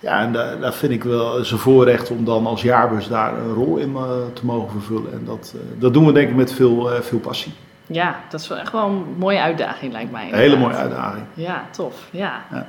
Ja, 0.00 0.22
en 0.22 0.32
daar, 0.32 0.74
vind 0.74 0.92
ik 0.92 1.04
wel 1.04 1.44
zijn 1.44 1.60
voorrecht 1.60 2.10
om 2.10 2.24
dan 2.24 2.46
als 2.46 2.62
jaarbeurs 2.62 3.08
daar 3.08 3.38
een 3.38 3.54
rol 3.54 3.76
in 3.76 3.94
eh, 3.96 4.02
te 4.32 4.44
mogen 4.44 4.70
vervullen. 4.70 5.12
En 5.12 5.22
dat, 5.24 5.54
eh, 5.54 5.80
dat 5.80 5.94
doen 5.94 6.06
we 6.06 6.12
denk 6.12 6.28
ik 6.28 6.36
met 6.36 6.52
veel, 6.52 6.92
eh, 6.92 7.00
veel 7.00 7.18
passie. 7.18 7.52
Ja, 7.86 8.16
dat 8.28 8.40
is 8.40 8.48
wel 8.48 8.58
echt 8.58 8.72
wel 8.72 8.86
een 8.86 9.14
mooie 9.18 9.40
uitdaging, 9.40 9.92
lijkt 9.92 10.10
mij. 10.10 10.28
Een 10.32 10.38
hele 10.38 10.56
mooie 10.56 10.74
uitdaging. 10.74 11.24
Ja, 11.34 11.64
tof. 11.70 11.94
Ja. 12.10 12.44
Ja. 12.50 12.66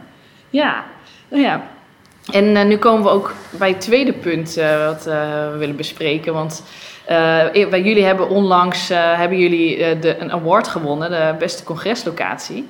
Ja. 0.50 0.84
Nou 1.28 1.44
ja. 1.44 1.62
En 2.32 2.56
eh, 2.56 2.66
nu 2.66 2.78
komen 2.78 3.04
we 3.04 3.10
ook 3.10 3.34
bij 3.58 3.70
het 3.70 3.82
tweede 3.82 4.14
punt 4.14 4.58
eh, 4.58 4.86
wat 4.86 5.08
eh, 5.08 5.52
we 5.52 5.56
willen 5.58 5.76
bespreken. 5.76 6.34
Want 6.34 6.64
bij 7.52 7.82
jullie 7.82 8.04
hebben 8.04 8.30
onlangs 8.30 8.88
hebben 8.90 9.38
jullie, 9.38 10.00
de, 10.00 10.18
een 10.20 10.32
award 10.32 10.68
gewonnen, 10.68 11.10
de 11.10 11.36
beste 11.40 11.64
congreslocatie. 11.64 12.68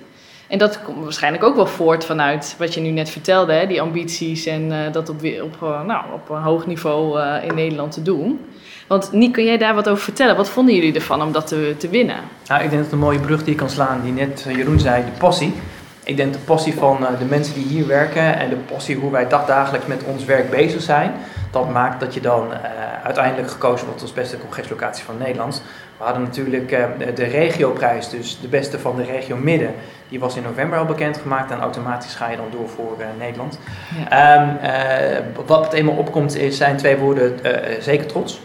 En 0.47 0.57
dat 0.57 0.83
komt 0.83 1.03
waarschijnlijk 1.03 1.43
ook 1.43 1.55
wel 1.55 1.67
voort 1.67 2.05
vanuit 2.05 2.55
wat 2.57 2.73
je 2.73 2.81
nu 2.81 2.89
net 2.89 3.09
vertelde, 3.09 3.53
hè, 3.53 3.67
die 3.67 3.81
ambities 3.81 4.45
en 4.45 4.71
eh, 4.71 4.93
dat 4.93 5.09
op, 5.09 5.15
op, 5.43 5.57
eh, 5.61 5.83
nou, 5.83 6.03
op 6.13 6.29
een 6.29 6.41
hoog 6.41 6.65
niveau 6.65 7.19
eh, 7.19 7.43
in 7.43 7.55
Nederland 7.55 7.91
te 7.91 8.01
doen. 8.01 8.39
Want 8.87 9.11
Niek, 9.11 9.33
kun 9.33 9.43
jij 9.43 9.57
daar 9.57 9.75
wat 9.75 9.89
over 9.89 10.03
vertellen? 10.03 10.35
Wat 10.35 10.49
vonden 10.49 10.75
jullie 10.75 10.93
ervan 10.93 11.21
om 11.21 11.31
dat 11.31 11.47
te, 11.47 11.75
te 11.77 11.89
winnen? 11.89 12.15
Nou, 12.47 12.63
ik 12.63 12.69
denk 12.69 12.71
dat 12.71 12.83
het 12.83 12.91
een 12.91 12.99
mooie 12.99 13.19
brug 13.19 13.43
die 13.43 13.53
je 13.53 13.59
kan 13.59 13.69
slaan, 13.69 14.01
die 14.03 14.13
net 14.13 14.45
eh, 14.47 14.55
Jeroen 14.55 14.79
zei, 14.79 15.05
de 15.05 15.11
passie. 15.17 15.53
Ik 16.07 16.17
denk 16.17 16.33
de 16.33 16.39
passie 16.39 16.73
van 16.73 17.07
eh, 17.07 17.19
de 17.19 17.25
mensen 17.25 17.53
die 17.53 17.65
hier 17.65 17.87
werken 17.87 18.39
en 18.39 18.49
de 18.49 18.55
passie 18.55 18.95
hoe 18.95 19.11
wij 19.11 19.27
dagdagelijks 19.27 19.85
met 19.87 20.03
ons 20.03 20.25
werk 20.25 20.49
bezig 20.49 20.81
zijn. 20.81 21.11
Dat 21.51 21.69
maakt 21.69 21.99
dat 21.99 22.13
je 22.13 22.21
dan 22.21 22.53
eh, 22.53 22.59
uiteindelijk 23.03 23.51
gekozen 23.51 23.85
wordt 23.87 24.01
als 24.01 24.13
beste 24.13 24.37
congreslocatie 24.37 25.03
van 25.05 25.17
Nederland. 25.17 25.61
We 25.97 26.03
hadden 26.03 26.23
natuurlijk 26.23 26.71
eh, 26.71 26.83
de- 27.15 27.23
regioprijs, 27.23 28.09
dus 28.09 28.39
de 28.41 28.47
beste 28.47 28.79
van 28.79 28.95
de 28.95 29.03
regio 29.03 29.35
Midden. 29.35 29.73
Die 30.09 30.19
was 30.19 30.35
in 30.35 30.43
november 30.43 30.79
al 30.79 30.85
bekendgemaakt 30.85 31.51
en 31.51 31.59
automatisch 31.59 32.15
ga 32.15 32.29
je 32.29 32.37
dan 32.37 32.47
door 32.51 32.69
voor 32.69 32.97
Nederland. 33.19 33.59
Ja. 34.09 34.35
Ehm, 34.35 34.55
eh, 34.71 35.23
wat 35.45 35.63
het 35.63 35.73
eenmaal 35.73 35.95
opkomt 35.95 36.35
is, 36.35 36.57
zijn 36.57 36.77
twee 36.77 36.97
woorden 36.97 37.39
zeker 37.79 38.05
trots. 38.05 38.41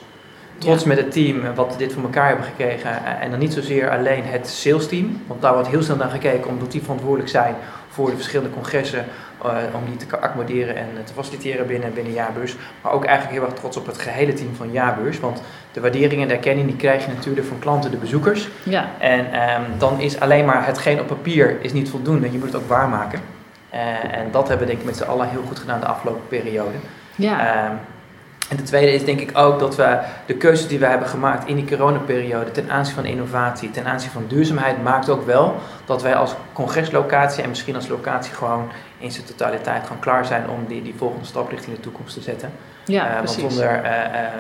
Trots 0.63 0.83
Ja. 0.83 0.89
met 0.89 0.97
het 0.97 1.13
team 1.13 1.55
wat 1.55 1.75
dit 1.79 1.93
voor 1.93 2.03
elkaar 2.03 2.27
hebben 2.29 2.45
gekregen. 2.45 2.91
eh, 2.91 3.25
En 3.25 3.31
dan 3.31 3.39
niet 3.39 3.53
zozeer 3.53 3.91
alleen 3.91 4.23
het 4.25 4.49
sales 4.49 4.89
team. 4.89 5.23
Want 5.27 5.43
daar 5.43 5.53
wordt 5.53 5.69
heel 5.69 5.83
snel 5.83 5.97
naar 5.97 6.11
gekeken 6.11 6.49
omdat 6.51 6.73
die 6.73 6.83
verantwoordelijk 6.83 7.29
zijn 7.31 7.55
voor 7.89 8.11
de 8.11 8.17
verschillende 8.17 8.51
congressen. 8.55 9.05
eh, 9.45 9.49
om 9.75 9.81
die 9.85 9.97
te 10.07 10.17
accommoderen 10.21 10.77
en 10.77 10.87
eh, 10.97 11.05
te 11.05 11.13
faciliteren 11.13 11.67
binnen, 11.67 11.95
binnen 11.95 12.13
Jaarbeurs. 12.13 12.57
Maar 12.83 12.93
ook 12.93 13.05
eigenlijk 13.05 13.39
heel 13.39 13.47
erg 13.49 13.59
trots 13.59 13.77
op 13.77 13.87
het 13.87 13.99
gehele 13.99 14.33
team 14.33 14.55
van 14.55 14.73
Jaarbeurs. 14.73 15.21
Want 15.21 15.43
de 15.73 15.81
waardering 15.81 16.23
en 16.23 16.29
de 16.29 16.35
erkenning 16.35 16.67
die 16.67 16.77
krijg 16.77 17.07
je 17.07 17.13
natuurlijk 17.13 17.47
van 17.47 17.59
klanten, 17.59 17.91
de 17.91 17.97
bezoekers. 17.97 18.49
Ja, 18.63 18.87
En 18.99 19.33
ehm, 19.33 19.63
dan 19.79 20.01
is 20.01 20.21
alleen 20.21 20.45
maar 20.45 20.67
hetgeen 20.67 21.01
op 21.01 21.07
papier 21.07 21.57
is 21.61 21.73
niet 21.73 21.91
voldoende. 21.91 22.33
Je 22.33 22.39
moet 22.39 22.47
het 22.53 22.57
ook 22.63 22.69
waarmaken. 22.69 23.21
En 23.71 24.27
dat 24.31 24.49
hebben 24.49 24.67
we 24.67 24.73
denk 24.73 24.79
ik 24.85 24.87
met 24.91 24.97
z'n 24.97 25.03
allen 25.11 25.29
heel 25.29 25.43
goed 25.47 25.59
gedaan 25.59 25.81
de 25.81 25.87
afgelopen 25.87 26.29
periode. 26.29 26.77
ja. 27.15 27.55
Ehm, 27.65 27.73
en 28.53 28.59
de 28.59 28.65
tweede 28.65 28.93
is 28.93 29.05
denk 29.05 29.21
ik 29.21 29.39
ook 29.39 29.59
dat 29.59 29.77
we 29.77 29.99
de 30.27 30.35
keuzes 30.35 30.69
die 30.69 30.79
we 30.79 30.87
hebben 30.87 31.09
gemaakt 31.09 31.49
in 31.49 31.57
die 31.57 31.65
coronaperiode 31.65 32.51
ten 32.51 32.71
aanzien 32.71 32.95
van 32.95 33.05
innovatie, 33.05 33.71
ten 33.71 33.87
aanzien 33.87 34.11
van 34.11 34.25
duurzaamheid, 34.29 34.83
maakt 34.83 35.09
ook 35.09 35.27
wel 35.27 35.55
dat 35.85 36.03
wij 36.03 36.15
als 36.15 36.35
congreslocatie 36.53 37.43
en 37.43 37.49
misschien 37.49 37.75
als 37.75 37.89
locatie 37.89 38.35
gewoon 38.35 38.69
in 38.99 39.13
zijn 39.13 39.27
totaliteit 39.27 39.83
gewoon 39.83 39.99
klaar 39.99 40.25
zijn 40.25 40.49
om 40.49 40.67
die, 40.69 40.83
die 40.83 40.95
volgende 40.97 41.27
stap 41.27 41.51
richting 41.51 41.77
de 41.77 41.83
toekomst 41.83 42.15
te 42.15 42.21
zetten. 42.21 42.53
ja 42.85 43.09
Eh, 43.09 43.17
want 43.17 43.31
zonder 43.31 43.83
eh, 43.83 44.05
eh, 44.05 44.33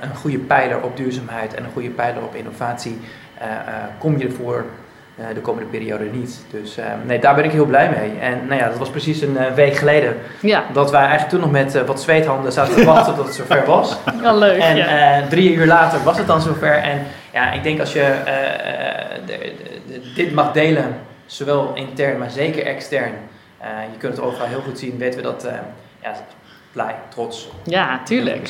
een 0.00 0.16
goede 0.16 0.38
pijler 0.38 0.82
op 0.82 0.96
duurzaamheid 0.96 1.54
en 1.54 1.64
een 1.64 1.72
goede 1.72 1.90
pijler 1.90 2.22
op 2.22 2.34
innovatie 2.34 2.98
kom 3.98 4.18
je 4.18 4.24
ervoor 4.24 4.64
de 5.34 5.40
komende 5.40 5.68
periode 5.68 6.04
niet. 6.04 6.44
Dus 6.50 6.78
nee, 7.06 7.18
daar 7.18 7.34
ben 7.34 7.44
ik 7.44 7.52
heel 7.52 7.64
blij 7.64 7.90
mee. 7.90 8.18
En 8.20 8.46
nou 8.46 8.60
ja, 8.60 8.68
dat 8.68 8.78
was 8.78 8.90
precies 8.90 9.20
een 9.20 9.54
week 9.54 9.76
geleden 9.76 10.16
ja. 10.40 10.64
dat 10.72 10.90
wij 10.90 11.00
eigenlijk 11.00 11.30
toen 11.30 11.40
nog 11.40 11.50
met 11.50 11.84
wat 11.86 12.02
zweethanden 12.02 12.52
zaten 12.52 12.74
te 12.74 12.84
wachten 12.84 13.14
tot 13.14 13.26
het 13.26 13.34
zover 13.34 13.66
was. 13.66 13.96
Ja, 14.22 14.34
leuk. 14.34 14.60
En 14.60 14.76
ja. 14.76 15.26
drie 15.28 15.54
uur 15.54 15.66
later 15.66 16.02
was 16.02 16.18
het 16.18 16.26
dan 16.26 16.40
zover. 16.40 16.74
En 16.74 17.02
ja, 17.32 17.52
ik 17.52 17.62
denk 17.62 17.80
als 17.80 17.92
je 17.92 18.14
de, 19.26 19.52
de, 19.86 20.12
dit 20.14 20.32
mag 20.32 20.52
delen, 20.52 20.96
zowel 21.26 21.70
intern, 21.74 22.18
maar 22.18 22.30
zeker 22.30 22.66
extern. 22.66 23.12
je 23.92 23.98
kunt 23.98 24.16
het 24.16 24.24
overal 24.24 24.46
heel 24.46 24.60
goed 24.60 24.78
zien, 24.78 24.98
weten 24.98 25.20
we 25.20 25.26
dat 25.26 25.48
ja, 26.02 26.12
blij, 26.72 26.94
trots. 27.08 27.48
Ja, 27.64 28.00
tuurlijk. 28.04 28.48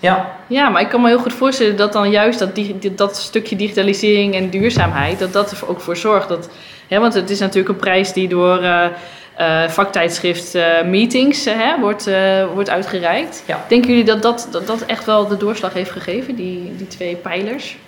Ja. 0.00 0.36
ja, 0.46 0.68
maar 0.68 0.80
ik 0.80 0.88
kan 0.88 1.00
me 1.00 1.08
heel 1.08 1.18
goed 1.18 1.32
voorstellen 1.32 1.76
dat 1.76 1.92
dan 1.92 2.10
juist 2.10 2.38
dat, 2.38 2.54
die, 2.54 2.94
dat 2.94 3.16
stukje 3.16 3.56
digitalisering 3.56 4.34
en 4.34 4.50
duurzaamheid, 4.50 5.18
dat 5.18 5.32
dat 5.32 5.50
er 5.50 5.68
ook 5.68 5.80
voor 5.80 5.96
zorgt. 5.96 6.28
Dat, 6.28 6.50
hè, 6.88 6.98
want 7.00 7.14
het 7.14 7.30
is 7.30 7.38
natuurlijk 7.38 7.68
een 7.68 7.80
prijs 7.80 8.12
die 8.12 8.28
door 8.28 8.62
uh, 8.62 8.86
uh, 9.40 9.68
vaktijdschrift 9.68 10.54
uh, 10.54 10.82
meetings 10.84 11.44
hè, 11.44 11.80
wordt, 11.80 12.10
wordt 12.54 12.70
uitgereikt. 12.70 13.42
Ja. 13.46 13.64
Denken 13.68 13.88
jullie 13.90 14.04
dat 14.04 14.22
dat, 14.22 14.48
dat 14.50 14.66
dat 14.66 14.80
echt 14.80 15.04
wel 15.04 15.28
de 15.28 15.36
doorslag 15.36 15.72
heeft 15.72 15.90
gegeven, 15.90 16.34
die, 16.34 16.76
die 16.76 16.86
twee 16.86 17.16
pijlers? 17.16 17.78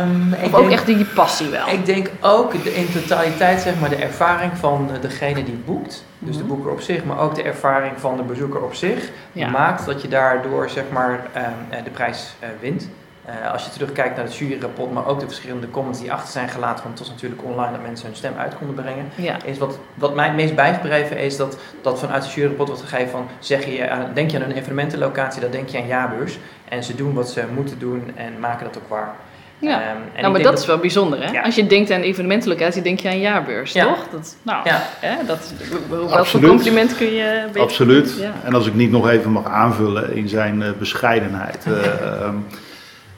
Um, 0.00 0.34
of 0.44 0.54
ook 0.54 0.70
echt 0.70 0.86
die 0.86 1.04
passie 1.04 1.48
wel? 1.48 1.68
Ik 1.68 1.86
denk 1.86 2.10
ook 2.20 2.54
in 2.54 2.88
totaliteit 2.92 3.60
zeg 3.60 3.80
maar, 3.80 3.88
de 3.88 3.96
ervaring 3.96 4.52
van 4.58 4.90
degene 5.00 5.44
die 5.44 5.58
boekt. 5.64 6.04
Dus 6.18 6.36
de 6.36 6.42
Mhm. 6.42 6.52
boeker 6.52 6.72
op 6.72 6.80
zich, 6.80 7.04
maar 7.04 7.18
ook 7.18 7.34
de 7.34 7.42
ervaring 7.42 7.92
van 7.96 8.16
de 8.16 8.22
bezoeker 8.22 8.62
op 8.62 8.74
zich, 8.74 9.10
Ja. 9.32 9.48
maakt 9.50 9.86
dat 9.86 10.02
je 10.02 10.08
daardoor 10.08 10.70
zeg 10.70 10.84
maar, 10.92 11.26
ehm, 11.32 11.84
de 11.84 11.90
prijs 11.90 12.34
eh, 12.38 12.48
wint. 12.60 12.88
Eh, 13.26 13.52
als 13.52 13.64
je 13.64 13.70
terugkijkt 13.70 14.16
naar 14.16 14.24
het 14.24 14.36
juryrapport, 14.36 14.92
maar 14.92 15.06
ook 15.06 15.20
de 15.20 15.26
verschillende 15.26 15.70
comments 15.70 16.00
die 16.00 16.12
achter 16.12 16.30
zijn 16.32 16.48
gelaten, 16.48 16.84
want 16.84 16.98
het 16.98 17.06
was 17.08 17.16
natuurlijk 17.16 17.42
online 17.44 17.72
dat 17.72 17.82
mensen 17.82 18.06
hun 18.06 18.16
stem 18.16 18.32
uit 18.38 18.54
konden 18.56 18.74
brengen, 18.84 19.08
Ja. 19.14 19.36
is 19.44 19.58
wat, 19.58 19.78
wat 19.94 20.14
mij 20.14 20.26
het 20.26 20.34
meest 20.36 20.54
bijgebleven 20.54 21.18
is 21.18 21.36
dat, 21.36 21.58
dat 21.82 21.98
vanuit 21.98 22.24
het 22.24 22.32
juryrapport 22.32 22.68
wordt 22.68 22.82
gegeven 22.84 23.10
van, 23.10 23.28
zeg 23.38 23.64
je, 23.66 23.90
aan- 23.90 24.10
denk 24.14 24.30
je 24.30 24.36
aan 24.36 24.42
een 24.50 24.56
evenementenlocatie, 24.56 25.40
dan 25.40 25.50
denk 25.50 25.68
je 25.68 25.78
aan 25.78 25.86
jaarbeurs. 25.86 26.38
En 26.68 26.84
ze 26.84 26.94
doen 26.94 27.14
wat 27.14 27.30
ze 27.30 27.44
moeten 27.54 27.78
doen 27.78 28.12
en 28.16 28.40
maken 28.40 28.66
dat 28.66 28.76
ook 28.82 28.88
waar. 28.88 29.14
Ja. 29.58 29.80
Ehm, 29.80 29.96
en 30.14 30.20
nou, 30.20 30.32
maar 30.32 30.42
dat 30.42 30.58
is 30.58 30.66
wel 30.66 30.78
bijzonder, 30.78 31.22
hè? 31.24 31.30
Ja. 31.30 31.42
Als 31.42 31.54
je 31.54 31.66
denkt 31.66 31.90
aan 31.90 31.96
een 31.98 32.04
evenementenlocatie, 32.04 32.82
denk 32.82 33.00
je 33.00 33.08
aan 33.08 33.20
jaarbeurs, 33.20 33.72
Ja. 33.72 33.84
toch? 33.84 34.06
Dat, 34.10 34.36
nou, 34.42 34.68
Ja. 34.68 34.82
hè, 35.00 35.24
dat, 35.26 35.52
welk 35.88 36.26
compliment 36.30 36.96
kun 36.96 37.12
je... 37.12 37.42
beter- 37.46 37.60
Absoluut. 37.60 38.16
Ja. 38.20 38.32
En 38.44 38.54
als 38.54 38.66
ik 38.66 38.74
niet 38.74 38.90
nog 38.90 39.08
even 39.08 39.30
mag 39.30 39.46
aanvullen 39.46 40.12
in 40.16 40.28
zijn 40.28 40.62
eh, 40.62 40.68
bescheidenheid. 40.78 41.64
eh, 41.66 41.86
ehm, 41.86 42.34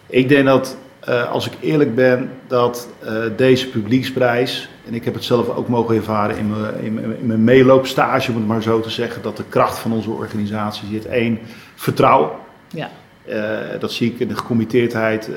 ik 0.09 0.29
denk 0.29 0.45
dat, 0.47 0.77
eh, 1.01 1.31
als 1.33 1.47
ik 1.47 1.53
eerlijk 1.61 1.95
ben, 1.95 2.31
dat 2.47 2.89
eh, 2.99 3.13
deze 3.37 3.69
publieksprijs, 3.69 4.69
en 4.87 4.95
ik 4.95 5.05
heb 5.05 5.15
het 5.15 5.25
zelf 5.25 5.49
ook 5.49 5.69
mogen 5.69 5.97
ervaren 5.97 6.37
in 6.39 6.51
mijn, 6.51 6.75
in, 6.83 6.95
mijn- 6.95 7.19
in 7.19 7.27
mijn 7.27 7.45
meeloopstage, 7.45 8.31
om 8.31 8.37
het 8.37 8.47
maar 8.47 8.63
zo 8.63 8.81
te 8.81 8.91
zeggen, 8.91 9.23
dat 9.23 9.37
de 9.37 9.45
kracht 9.49 9.79
van 9.79 9.93
onze 9.93 10.11
organisatie 10.11 10.89
zit. 10.91 11.07
één, 11.07 11.39
vertrouwen. 11.75 12.31
Ja. 12.69 12.91
Eh, 13.25 13.81
dat 13.81 13.93
zie 13.93 14.13
ik 14.13 14.19
in 14.21 14.29
de 14.29 14.37
gecommitteerdheid 14.37 15.31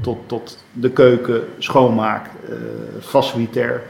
tot, 0.00 0.18
tot 0.26 0.64
de 0.72 0.90
keuken, 0.90 1.42
schoonmaak, 1.58 2.30
facilitair. 3.00 3.82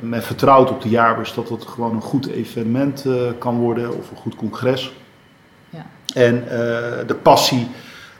Men 0.00 0.22
vertrouwt 0.22 0.70
op 0.70 0.82
de 0.82 0.88
jaarbeurs 0.88 1.34
dat 1.34 1.48
het 1.48 1.64
gewoon 1.64 1.94
een 1.94 2.00
goed 2.02 2.26
evenement 2.30 3.04
kan 3.38 3.56
worden 3.58 3.88
of 3.98 4.10
een 4.10 4.16
goed 4.16 4.34
congres. 4.34 4.92
Ja. 5.70 5.86
En 6.14 6.44
de 7.06 7.14
passie, 7.22 7.68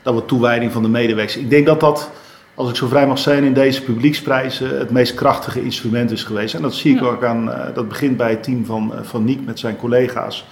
dat 0.01 0.15
we 0.15 0.25
toewijding 0.25 0.71
van 0.71 0.81
de 0.81 0.89
medewerkers. 0.89 1.37
Ik 1.37 1.49
denk 1.49 1.65
dat 1.65 1.79
dat, 1.79 2.11
als 2.55 2.69
ik 2.69 2.75
zo 2.75 2.87
vrij 2.87 3.07
mag 3.07 3.17
zijn, 3.17 3.43
in 3.43 3.53
deze 3.53 3.81
publieksprijzen 3.83 4.79
het 4.79 4.91
meest 4.91 5.13
krachtige 5.13 5.63
instrument 5.63 6.11
is 6.11 6.23
geweest. 6.23 6.53
En 6.53 6.61
dat 6.61 6.75
zie 6.75 6.93
ik 6.93 6.99
Ja. 6.99 7.05
ook 7.05 7.23
aan, 7.23 7.51
eh, 7.51 7.75
dat 7.75 7.87
begint 7.87 8.17
bij 8.17 8.29
het 8.29 8.43
team 8.43 8.65
van, 8.65 8.93
eh, 8.95 9.03
van 9.03 9.23
Niek 9.23 9.45
met 9.45 9.59
zijn 9.59 9.75
collega's. 9.75 10.45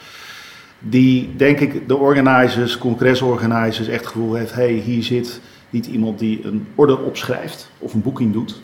Die, 0.80 1.30
denk 1.36 1.60
ik, 1.60 1.88
de 1.88 1.98
organizers, 1.98 2.78
congresorganizers 2.78 3.88
echt 3.88 4.00
het 4.04 4.12
gevoel 4.12 4.34
heeft, 4.34 4.54
hey, 4.54 4.72
hier 4.72 5.04
zit 5.04 5.42
niet 5.70 5.86
iemand 5.86 6.20
die 6.20 6.40
een 6.44 6.68
order 6.76 7.00
opschrijft 7.00 7.70
of 7.78 7.94
een 7.94 8.02
boeking 8.02 8.34
doet. 8.34 8.62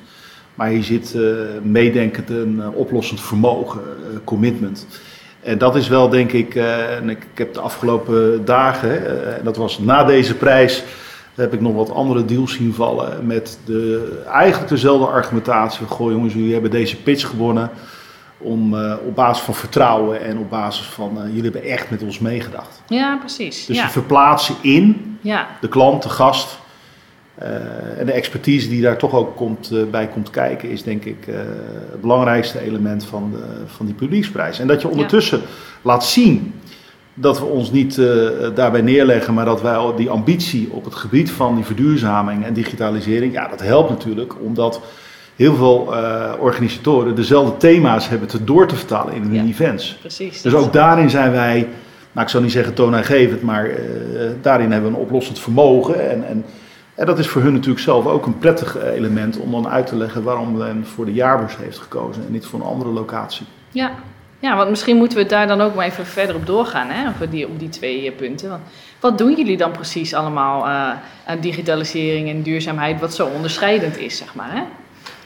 Maar 0.55 0.69
hier 0.69 0.83
zit 0.83 1.15
eh, 1.15 1.21
meedenkend 1.63 2.29
een 2.29 2.61
eh, 2.61 2.75
oplossend 2.75 3.21
vermogen, 3.21 3.81
eh, 3.81 4.17
commitment. 4.23 4.87
En 5.45 5.57
dat 5.57 5.75
is 5.75 5.87
wel, 5.87 6.09
denk 6.09 6.31
ik, 6.31 6.55
eh, 6.55 6.95
en 6.95 7.09
ik, 7.09 7.17
ik 7.31 7.37
heb 7.37 7.53
de 7.53 7.59
afgelopen 7.59 8.45
dagen, 8.45 9.07
en 9.37 9.43
dat 9.43 9.57
was 9.57 9.79
na 9.79 10.03
deze 10.03 10.35
prijs, 10.35 10.83
heb 11.35 11.53
ik 11.53 11.61
nog 11.61 11.75
wat 11.75 11.91
andere 11.91 12.25
deals 12.25 12.53
zien 12.53 12.73
vallen 12.73 13.25
met 13.25 13.59
de, 13.65 14.21
eigenlijk 14.31 14.69
dezelfde 14.69 15.05
argumentatie. 15.05 15.85
Goh 15.85 16.11
jongens, 16.11 16.33
jullie 16.33 16.53
hebben 16.53 16.71
deze 16.71 17.01
pitch 17.01 17.29
gewonnen 17.29 17.69
om, 18.37 18.77
eh, 18.77 18.95
op 19.05 19.15
basis 19.15 19.43
van 19.43 19.53
vertrouwen 19.53 20.21
en 20.21 20.37
op 20.37 20.49
basis 20.49 20.85
van, 20.85 21.17
jullie 21.25 21.51
hebben 21.51 21.63
echt 21.63 21.89
met 21.89 22.03
ons 22.03 22.19
meegedacht. 22.19 22.81
Ja, 22.87 23.17
precies. 23.17 23.65
Dus 23.65 23.75
ja. 23.75 23.83
je 23.83 23.89
verplaatst 23.89 24.47
je 24.47 24.53
in 24.61 25.17
ja. 25.21 25.47
de 25.61 25.67
klant, 25.67 26.03
de 26.03 26.09
gast. 26.09 26.57
Eh, 27.35 27.99
en 27.99 28.05
de 28.05 28.11
expertise 28.11 28.69
die 28.69 28.81
daar 28.81 28.97
toch 28.97 29.13
ook 29.13 29.35
komt, 29.35 29.71
eh, 29.71 29.79
bij 29.91 30.07
komt 30.07 30.29
kijken, 30.29 30.69
is 30.69 30.83
denk 30.83 31.05
ik 31.05 31.27
eh, 31.27 31.35
het 31.91 32.01
belangrijkste 32.01 32.59
element 32.59 33.05
van, 33.05 33.31
de, 33.31 33.43
van 33.65 33.85
die 33.85 33.95
publieksprijs. 33.95 34.59
En 34.59 34.67
dat 34.67 34.81
je 34.81 34.87
ondertussen 34.87 35.41
laat 35.81 36.05
zien 36.05 36.53
dat 37.13 37.39
we 37.39 37.45
ons 37.45 37.71
niet 37.71 38.01
daarbij 38.55 38.81
neerleggen, 38.81 39.33
maar 39.33 39.45
dat 39.45 39.61
wij 39.61 39.75
al 39.75 39.95
die 39.95 40.09
ambitie 40.09 40.69
op 40.71 40.85
het 40.85 40.95
gebied 40.95 41.31
van 41.31 41.55
die 41.55 41.65
verduurzaming 41.65 42.45
en 42.45 42.53
digitalisering, 42.53 43.33
ja, 43.33 43.47
dat 43.47 43.61
helpt 43.61 43.89
natuurlijk, 43.89 44.35
omdat 44.41 44.81
heel 45.35 45.55
veel 45.55 45.93
organisatoren 46.39 47.15
dezelfde 47.15 47.57
thema's 47.57 48.09
hebben 48.09 48.27
te 48.27 48.43
door 48.43 48.67
te 48.67 48.75
vertalen 48.75 49.13
in 49.13 49.21
hun 49.21 49.33
Ja. 49.33 49.43
events. 49.43 49.97
Precies. 49.99 50.41
Dus 50.41 50.53
ook 50.53 50.73
daarin 50.73 51.09
zijn 51.09 51.31
wij, 51.31 51.67
nou 52.11 52.25
ik 52.25 52.31
zal 52.31 52.41
niet 52.41 52.51
zeggen 52.51 52.73
toonaangevend, 52.73 53.41
maar 53.41 53.69
daarin 54.41 54.71
hebben 54.71 54.91
we 54.91 54.97
een 54.97 55.03
oplossend 55.03 55.39
vermogen. 55.39 56.09
En, 56.09 56.27
en, 56.27 56.45
en 56.95 57.05
dat 57.05 57.19
is 57.19 57.27
voor 57.27 57.41
hun 57.41 57.53
natuurlijk 57.53 57.83
zelf 57.83 58.05
ook 58.05 58.25
een 58.25 58.37
prettig 58.37 58.77
eh, 58.77 58.93
element 58.93 59.37
om 59.37 59.51
dan 59.51 59.67
uit 59.67 59.87
te 59.87 59.95
leggen 59.95 60.23
waarom 60.23 60.57
men 60.57 60.85
voor 60.85 61.05
de 61.05 61.13
jaarbeurs 61.13 61.57
heeft 61.57 61.77
gekozen 61.77 62.25
en 62.25 62.31
niet 62.31 62.45
voor 62.45 62.59
een 62.59 62.65
andere 62.65 62.89
locatie. 62.89 63.45
Ja. 63.71 63.91
ja, 64.39 64.55
want 64.55 64.69
misschien 64.69 64.97
moeten 64.97 65.17
we 65.17 65.25
daar 65.25 65.47
dan 65.47 65.61
ook 65.61 65.75
maar 65.75 65.85
even 65.85 66.05
verder 66.05 66.35
op 66.35 66.45
doorgaan, 66.45 66.87
hè? 66.89 67.09
Over 67.09 67.29
die, 67.29 67.47
op 67.47 67.59
die 67.59 67.69
twee 67.69 68.07
eh, 68.07 68.15
punten. 68.15 68.49
Want 68.49 68.61
wat 68.99 69.17
doen 69.17 69.35
jullie 69.35 69.57
dan 69.57 69.71
precies 69.71 70.13
allemaal 70.13 70.65
eh, 70.65 70.91
aan 71.25 71.39
digitalisering 71.39 72.29
en 72.29 72.41
duurzaamheid, 72.41 72.99
wat 72.99 73.13
zo 73.13 73.25
onderscheidend 73.27 73.97
is, 73.97 74.17
zeg 74.17 74.35
maar, 74.35 74.51
hè? 74.51 74.61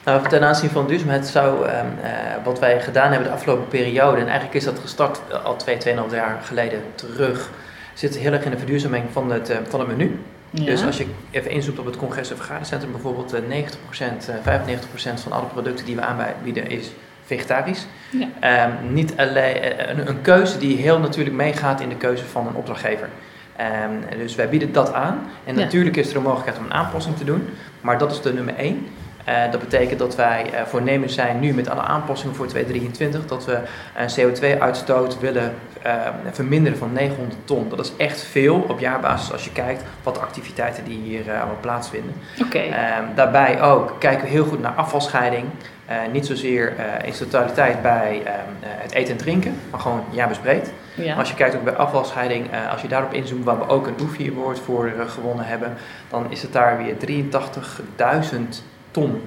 Nou, 0.04 0.28
ten 0.28 0.44
aanzien 0.44 0.70
van 0.70 0.86
duurzaamheid 0.86 1.26
zou, 1.26 1.66
ehm, 1.66 1.86
eh, 2.02 2.10
wat 2.44 2.58
wij 2.58 2.80
gedaan 2.80 3.10
hebben 3.10 3.28
de 3.28 3.34
afgelopen 3.34 3.68
periode, 3.68 4.16
en 4.16 4.26
eigenlijk 4.26 4.54
is 4.54 4.64
dat 4.64 4.78
gestart 4.78 5.20
al 5.44 5.56
twee, 5.56 5.76
tweeënhalf 5.76 6.12
jaar 6.12 6.40
geleden 6.42 6.82
terug, 6.94 7.50
zit 7.94 8.18
heel 8.18 8.32
erg 8.32 8.44
in 8.44 8.50
de 8.50 8.56
verduurzaming 8.56 9.04
van 9.12 9.30
het, 9.30 9.50
eh, 9.50 9.56
van 9.68 9.80
het 9.80 9.88
menu. 9.88 10.18
Ja. 10.50 10.64
Dus 10.64 10.84
als 10.84 10.96
je 10.96 11.06
even 11.30 11.50
inzoekt 11.50 11.78
op 11.78 11.84
het 11.86 11.96
congres- 11.96 12.30
en 12.30 12.36
vergadercentrum 12.36 12.92
bijvoorbeeld, 12.92 13.32
eh, 13.32 13.40
90%, 13.48 14.28
eh, 14.28 14.34
95% 14.42 15.20
van 15.20 15.32
alle 15.32 15.46
producten 15.46 15.86
die 15.86 15.96
we 15.96 16.02
aanbieden 16.02 16.70
is 16.70 16.90
vegetarisch. 17.24 17.86
Ja. 18.10 18.28
Ehm, 18.40 18.92
niet 18.92 19.12
alleen, 19.16 19.56
eh, 19.56 19.88
een, 19.88 20.08
een 20.08 20.20
keuze 20.22 20.58
die 20.58 20.76
heel 20.76 20.98
natuurlijk 20.98 21.36
meegaat 21.36 21.80
in 21.80 21.88
de 21.88 21.96
keuze 21.96 22.24
van 22.24 22.46
een 22.46 22.54
opdrachtgever. 22.54 23.08
Ehm, 23.56 24.18
dus 24.18 24.34
wij 24.34 24.48
bieden 24.48 24.72
dat 24.72 24.92
aan. 24.92 25.20
En 25.44 25.54
Ja. 25.56 25.60
natuurlijk 25.60 25.96
is 25.96 26.10
er 26.10 26.16
een 26.16 26.22
mogelijkheid 26.22 26.58
om 26.58 26.64
een 26.64 26.72
aanpassing 26.72 27.16
te 27.16 27.24
doen. 27.24 27.48
Maar 27.80 27.98
dat 27.98 28.12
is 28.12 28.20
de 28.20 28.32
nummer 28.32 28.54
één. 28.54 28.86
Eh, 29.24 29.50
dat 29.50 29.60
betekent 29.60 29.98
dat 29.98 30.16
wij 30.16 30.50
eh, 30.52 30.62
voornemens 30.66 31.14
zijn 31.14 31.40
nu 31.40 31.52
met 31.52 31.68
alle 31.68 31.80
aanpassingen 31.80 32.34
voor 32.34 32.46
2023 32.46 33.26
dat 33.26 33.44
we 33.44 33.58
een 33.96 34.08
CO2-uitstoot 34.16 35.20
willen 35.20 35.54
eh, 35.82 35.92
verminderen 36.30 36.78
van 36.78 36.92
900 36.92 37.36
ton. 37.44 37.68
Dat 37.68 37.78
is 37.78 37.92
echt 37.96 38.22
veel 38.22 38.64
op 38.68 38.78
jaarbasis 38.78 39.32
als 39.32 39.44
je 39.44 39.52
kijkt 39.52 39.84
wat 40.02 40.14
de 40.14 40.20
activiteiten 40.20 40.84
die 40.84 40.98
hier 40.98 41.28
eh, 41.28 41.38
allemaal 41.38 41.60
plaatsvinden. 41.60 42.14
Ehm, 42.52 43.04
daarbij 43.14 43.62
ook 43.62 43.94
kijken 43.98 44.24
we 44.24 44.30
heel 44.30 44.44
goed 44.44 44.60
naar 44.60 44.74
afvalscheiding. 44.74 45.44
Eh, 45.90 45.96
niet 46.12 46.26
zozeer 46.26 46.76
eh, 46.76 47.06
in 47.06 47.12
totaliteit 47.12 47.82
bij 47.82 48.22
ehm, 48.24 48.34
eh, 48.60 48.68
het 48.70 48.92
eten 48.92 49.12
en 49.12 49.16
drinken, 49.16 49.54
maar 49.70 49.80
gewoon 49.80 50.04
jaarbespreid. 50.10 50.72
ja. 50.94 51.06
Maar 51.06 51.18
als 51.18 51.28
je 51.28 51.34
kijkt 51.34 51.56
ook 51.56 51.64
bij 51.64 51.76
afvalscheiding, 51.76 52.46
als 52.70 52.82
je 52.82 52.88
daarop 52.88 53.12
inzoomt, 53.12 53.44
waar 53.44 53.58
we 53.58 53.68
ook 53.68 53.86
een 53.86 53.94
OEFI 54.02 54.30
Award 54.30 54.58
voor 54.58 54.92
gewonnen 55.06 55.46
hebben, 55.46 55.76
dan 56.08 56.26
is 56.28 56.42
het 56.42 56.52
daar 56.52 56.78
weer 56.78 56.96
83.000 56.96 58.64
ton 58.90 59.22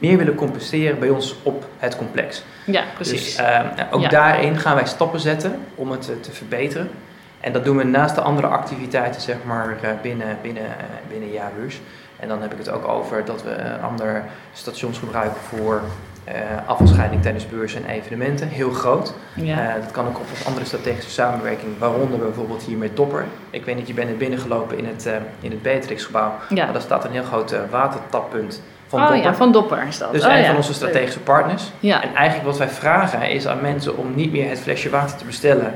meer 0.00 0.16
willen 0.18 0.34
compenseren 0.34 0.98
bij 0.98 1.08
ons 1.08 1.36
op 1.42 1.64
het 1.78 1.96
complex. 1.96 2.44
ja, 2.64 2.82
precies. 2.94 3.36
Dus 3.36 3.46
ook 3.90 4.00
Ja. 4.00 4.08
daarin 4.08 4.58
gaan 4.58 4.74
wij 4.74 4.86
stappen 4.86 5.20
zetten 5.20 5.58
om 5.74 5.90
het 5.90 6.10
eh, 6.10 6.16
te 6.20 6.32
verbeteren. 6.32 6.90
En 7.40 7.52
dat 7.52 7.64
doen 7.64 7.76
we 7.76 7.84
naast 7.84 8.14
de 8.14 8.20
andere 8.20 8.46
activiteiten 8.46 9.20
zeg 9.20 9.36
maar, 9.44 9.76
eh, 9.82 9.90
binnen, 10.02 10.38
binnen, 10.42 10.62
eh, 10.62 10.84
binnen. 11.08 11.28
En 12.16 12.28
dan 12.28 12.42
heb 12.42 12.52
ik 12.52 12.58
het 12.58 12.70
ook 12.70 12.88
over 12.88 13.24
dat 13.24 13.42
we 13.42 13.56
ander 13.82 14.24
stations 14.52 14.98
gebruiken 14.98 15.40
voor 15.40 15.82
eh, 16.24 16.34
afvalscheiding 16.66 17.22
tijdens 17.22 17.48
beurzen 17.48 17.84
en 17.84 17.90
evenementen. 17.94 18.48
Heel 18.48 18.70
groot. 18.70 19.14
ja. 19.34 19.74
Dat 19.80 19.90
kan 19.90 20.06
ook 20.06 20.18
op 20.18 20.26
andere 20.46 20.64
strategische 20.66 21.10
samenwerking, 21.10 21.78
waaronder 21.78 22.18
bijvoorbeeld 22.18 22.62
hier 22.62 22.76
met 22.76 22.96
Dopper. 22.96 23.24
Ik 23.50 23.64
weet 23.64 23.76
niet, 23.76 23.86
je 23.86 23.94
bent 23.94 24.18
binnengelopen 24.18 24.78
in 24.78 24.86
het, 24.86 25.06
eh, 25.06 25.12
in 25.40 25.50
het 25.50 25.62
Beatrix-gebouw. 25.62 26.32
ja. 26.48 26.64
Maar 26.64 26.72
daar 26.72 26.82
staat 26.82 27.04
een 27.04 27.10
heel 27.10 27.22
groot 27.22 27.54
watertappunt 27.70 28.62
van 28.90 29.00
oh 29.00 29.08
Dopper. 29.08 29.24
ja, 29.24 29.34
van 29.34 29.52
Dopper 29.52 29.86
is 29.88 29.98
dat. 29.98 30.12
Dus 30.12 30.24
oh, 30.24 30.32
een 30.32 30.38
ja. 30.38 30.46
van 30.46 30.56
onze 30.56 30.74
strategische 30.74 31.20
partners. 31.20 31.70
Ja, 31.80 32.02
En 32.02 32.14
eigenlijk 32.14 32.48
wat 32.48 32.58
wij 32.58 32.68
vragen 32.68 33.30
is 33.30 33.46
aan 33.46 33.60
mensen 33.60 33.96
om 33.96 34.14
niet 34.14 34.32
meer 34.32 34.48
het 34.48 34.60
flesje 34.60 34.90
water 34.90 35.16
te 35.16 35.24
bestellen, 35.24 35.74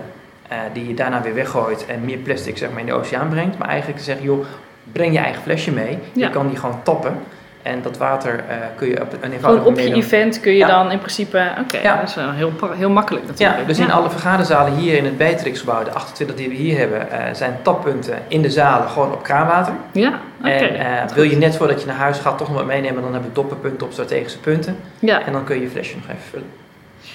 eh, 0.49 0.59
die 0.73 0.89
je 0.89 0.95
daarna 0.95 1.23
weer 1.23 1.35
weggooit 1.35 1.87
en 1.87 2.05
meer 2.05 2.17
plastic 2.17 2.59
zeg 2.59 2.71
maar, 2.71 2.81
in 2.81 2.87
de 2.87 2.93
oceaan 2.93 3.29
brengt. 3.29 3.59
Maar 3.59 3.69
eigenlijk 3.69 3.99
te 3.99 4.05
zeggen, 4.05 4.25
joh, 4.25 4.45
breng 4.93 5.13
je 5.13 5.19
eigen 5.19 5.43
flesje 5.43 5.71
mee. 5.71 5.99
Je 6.13 6.31
kan 6.31 6.49
die 6.49 6.57
gewoon 6.57 6.83
tappen. 6.83 7.17
En 7.65 7.83
dat 7.83 7.97
water 7.97 8.45
eh, 8.49 8.57
kun 8.77 8.89
je 8.89 9.01
op 9.01 9.13
een 9.13 9.19
gewoon 9.21 9.33
eenvoudige 9.35 9.67
op 9.69 9.79
je 9.79 9.95
event 9.95 10.41
kun 10.41 10.53
je 10.53 10.59
Ja. 10.59 10.67
dan 10.67 10.91
in 10.91 10.99
principe... 10.99 11.43
Oké, 11.61 11.79
Ja. 11.83 11.97
dat 11.97 12.09
is 12.09 12.15
wel 12.15 12.31
heel, 12.31 12.53
heel 12.73 12.91
makkelijk 12.91 13.27
natuurlijk. 13.27 13.59
Ja, 13.61 13.65
dus 13.67 13.79
in 13.79 13.91
alle 13.93 14.11
vergaderzalen 14.11 14.73
hier 14.75 14.97
in 14.97 15.05
het 15.05 15.17
Beatrixgebouw, 15.17 15.85
de 15.85 15.91
28 15.93 16.37
die 16.37 16.49
we 16.49 16.55
hier 16.55 16.79
hebben, 16.79 17.11
eh, 17.11 17.19
zijn 17.35 17.57
tappunten 17.63 18.19
in 18.29 18.43
de 18.43 18.51
zalen 18.51 18.89
gewoon 18.89 19.13
op 19.13 19.23
kraanwater. 19.23 19.73
Ja, 19.93 20.21
oké. 20.41 20.49
en 20.51 21.03
eh, 21.09 21.15
wil 21.15 21.25
je 21.25 21.37
net 21.37 21.57
voordat 21.57 21.81
je 21.81 21.87
naar 21.87 21.97
huis 21.97 22.19
gaat 22.19 22.39
toch 22.39 22.49
nog 22.49 22.57
wat 22.57 22.67
meenemen, 22.67 23.03
dan 23.03 23.13
hebben 23.13 23.29
we 23.31 23.35
dopperpunten 23.35 23.87
op 23.87 23.93
strategische 23.93 24.39
punten. 24.39 24.77
Ja. 24.99 25.27
En 25.27 25.33
dan 25.33 25.45
kun 25.45 25.57
je 25.57 25.63
je 25.63 25.69
flesje 25.71 25.95
nog 25.97 26.05
even 26.05 26.23
vullen. 26.31 26.47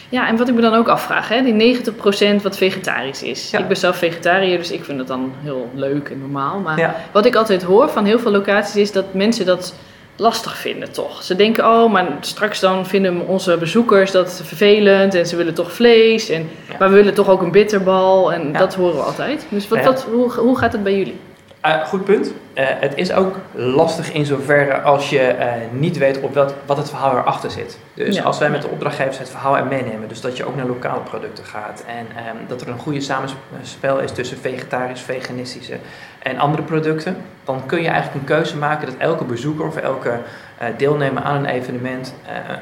ja, 0.10 0.28
en 0.28 0.38
wat 0.38 0.48
ik 0.48 0.56
me 0.56 0.62
dan 0.62 0.74
ook 0.74 0.88
afvraag, 0.88 1.30
hè, 1.30 1.42
die 1.44 1.54
90% 1.54 2.42
wat 2.44 2.58
vegetarisch 2.58 3.24
is. 3.24 3.50
Ja. 3.52 3.60
Ik 3.60 3.68
ben 3.68 3.78
zelf 3.78 3.98
vegetariër, 3.98 4.58
dus 4.58 4.72
ik 4.72 4.84
vind 4.84 5.00
het 5.00 5.08
dan 5.08 5.32
heel 5.44 5.70
leuk 5.74 6.10
en 6.10 6.20
normaal. 6.20 6.60
Maar 6.60 6.78
Ja. 6.80 6.96
wat 7.12 7.26
ik 7.26 7.36
altijd 7.36 7.64
hoor 7.64 7.90
van 7.90 8.06
heel 8.06 8.20
veel 8.20 8.32
locaties 8.32 8.76
is 8.76 8.92
dat 8.92 9.14
mensen 9.14 9.46
dat 9.46 9.76
lastig 10.20 10.58
vinden 10.58 10.92
toch. 10.92 11.24
Ze 11.24 11.36
denken, 11.36 11.66
oh, 11.66 11.92
maar 11.92 12.08
straks 12.20 12.60
dan 12.60 12.86
vinden 12.88 13.28
onze 13.28 13.58
bezoekers 13.58 14.12
dat 14.12 14.42
vervelend 14.46 15.16
en 15.16 15.26
ze 15.28 15.36
willen 15.36 15.54
toch 15.54 15.72
vlees. 15.72 16.30
En, 16.30 16.50
Ja. 16.70 16.76
Maar 16.80 16.90
we 16.90 16.96
willen 16.96 17.14
toch 17.14 17.30
ook 17.30 17.42
een 17.42 17.52
bitterbal 17.52 18.34
en 18.34 18.52
Ja. 18.52 18.60
dat 18.60 18.76
horen 18.76 18.96
we 18.96 19.02
altijd. 19.02 19.46
Dus 19.50 19.68
wat, 19.68 19.80
Ja. 19.80 19.86
wat, 19.86 20.04
hoe, 20.12 20.32
hoe 20.32 20.58
gaat 20.58 20.72
het 20.72 20.84
bij 20.84 20.98
jullie? 20.98 21.20
Eh, 21.62 21.86
goed 21.86 22.04
punt. 22.06 22.34
Eh, 22.60 22.66
het 22.68 22.96
is 22.96 23.12
ook 23.12 23.36
lastig 23.52 24.12
in 24.12 24.26
zoverre 24.26 24.82
als 24.82 25.10
je 25.10 25.20
eh, 25.20 25.52
niet 25.72 25.98
weet 25.98 26.20
op 26.20 26.34
wat, 26.34 26.54
wat 26.66 26.78
het 26.78 26.90
verhaal 26.90 27.18
erachter 27.18 27.52
zit. 27.52 27.78
Dus 27.94 28.16
Ja. 28.16 28.24
als 28.24 28.38
wij 28.38 28.50
met 28.50 28.62
de 28.62 28.68
opdrachtgevers 28.68 29.18
het 29.18 29.30
verhaal 29.30 29.58
er 29.58 29.66
meenemen, 29.66 30.08
dus 30.08 30.22
dat 30.22 30.38
je 30.38 30.46
ook 30.46 30.56
naar 30.56 30.66
lokale 30.66 31.00
producten 31.00 31.46
gaat 31.46 31.84
en 31.88 32.06
ehm, 32.18 32.36
dat 32.48 32.62
er 32.62 32.68
een 32.68 32.80
goede 32.80 33.02
samenspel 33.02 34.00
is 34.00 34.12
tussen 34.12 34.38
vegetarisch, 34.38 35.02
veganistische 35.02 35.78
en 36.20 36.38
andere 36.38 36.64
producten, 36.64 37.18
dan 37.44 37.66
kun 37.66 37.82
je 37.82 37.88
eigenlijk 37.88 38.20
een 38.20 38.36
keuze 38.36 38.58
maken 38.58 38.86
dat 38.88 38.96
elke 38.98 39.24
bezoeker 39.24 39.66
of 39.66 39.76
elke 39.76 40.20
eh, 40.58 40.68
deelnemer 40.78 41.24
aan 41.24 41.36
een 41.36 41.46
evenement 41.46 42.14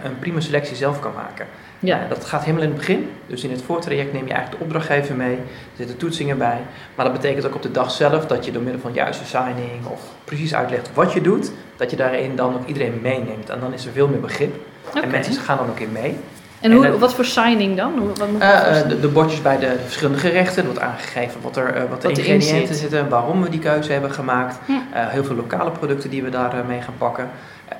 een 0.04 0.20
prima 0.20 0.40
selectie 0.40 0.76
zelf 0.76 1.00
kan 1.00 1.14
maken. 1.14 1.46
Ja, 1.80 2.00
dat 2.10 2.26
gaat 2.26 2.42
helemaal 2.42 2.64
in 2.64 2.70
het 2.70 2.78
begin. 2.78 3.10
Dus 3.28 3.44
in 3.44 3.52
het 3.52 3.62
voortraject 3.62 4.14
neem 4.14 4.28
je 4.28 4.34
eigenlijk 4.34 4.60
de 4.60 4.66
opdrachtgever 4.66 5.16
mee. 5.16 5.36
Er 5.36 5.42
zitten 5.76 5.98
toetsingen 5.98 6.38
bij. 6.38 6.58
Maar 6.96 7.06
dat 7.06 7.14
betekent 7.14 7.46
ook 7.46 7.56
op 7.56 7.62
de 7.62 7.72
dag 7.72 7.92
zelf 7.92 8.26
dat 8.26 8.46
je 8.46 8.52
door 8.52 8.62
middel 8.62 8.82
van 8.82 8.94
juiste 8.94 9.26
signing 9.26 9.86
of 9.92 10.02
precies 10.24 10.56
uitlegt 10.56 10.90
wat 10.94 11.14
je 11.14 11.22
doet, 11.22 11.52
dat 11.76 11.90
je 11.90 11.96
daarin 11.96 12.36
dan 12.36 12.54
ook 12.54 12.68
iedereen 12.68 13.00
meeneemt. 13.02 13.50
En 13.50 13.60
dan 13.60 13.74
is 13.74 13.86
er 13.86 13.92
veel 13.92 14.08
meer 14.08 14.20
begrip. 14.20 14.56
En 14.94 15.10
mensen 15.10 15.34
gaan 15.34 15.58
dan 15.58 15.70
ook 15.70 15.80
in 15.80 15.92
mee. 15.92 16.18
En 16.60 16.72
hoe, 16.72 16.86
en 16.86 17.00
wat 17.00 17.14
voor 17.14 17.26
signing 17.26 17.78
dan? 17.78 17.98
Hoe, 17.98 18.08
wat 18.08 18.32
moet 18.32 18.42
Eh, 18.42 18.80
eh, 18.80 18.90
de, 18.90 19.00
de 19.00 19.08
bordjes 19.08 19.42
bij 19.42 19.58
de 19.58 19.76
verschillende 19.84 20.20
gerechten. 20.20 20.58
Er 20.58 20.66
wordt 20.66 20.80
aangegeven 20.80 21.42
wat, 21.42 21.58
er, 21.58 21.74
eh, 21.74 21.90
wat 21.90 22.02
de 22.02 22.08
Wat 22.08 22.18
ingrediënten 22.18 22.68
zit. 22.68 22.78
zitten, 22.78 23.10
waarom 23.10 23.42
we 23.42 23.50
die 23.50 23.60
keuze 23.60 23.92
hebben 23.92 24.12
gemaakt. 24.12 24.60
Hm. 24.66 24.72
Heel 24.92 25.24
veel 25.24 25.36
lokale 25.36 25.72
producten 25.72 26.10
die 26.10 26.24
we 26.24 26.30
daar 26.30 26.66
mee 26.68 26.82
gaan 26.82 26.94
pakken. 26.98 27.30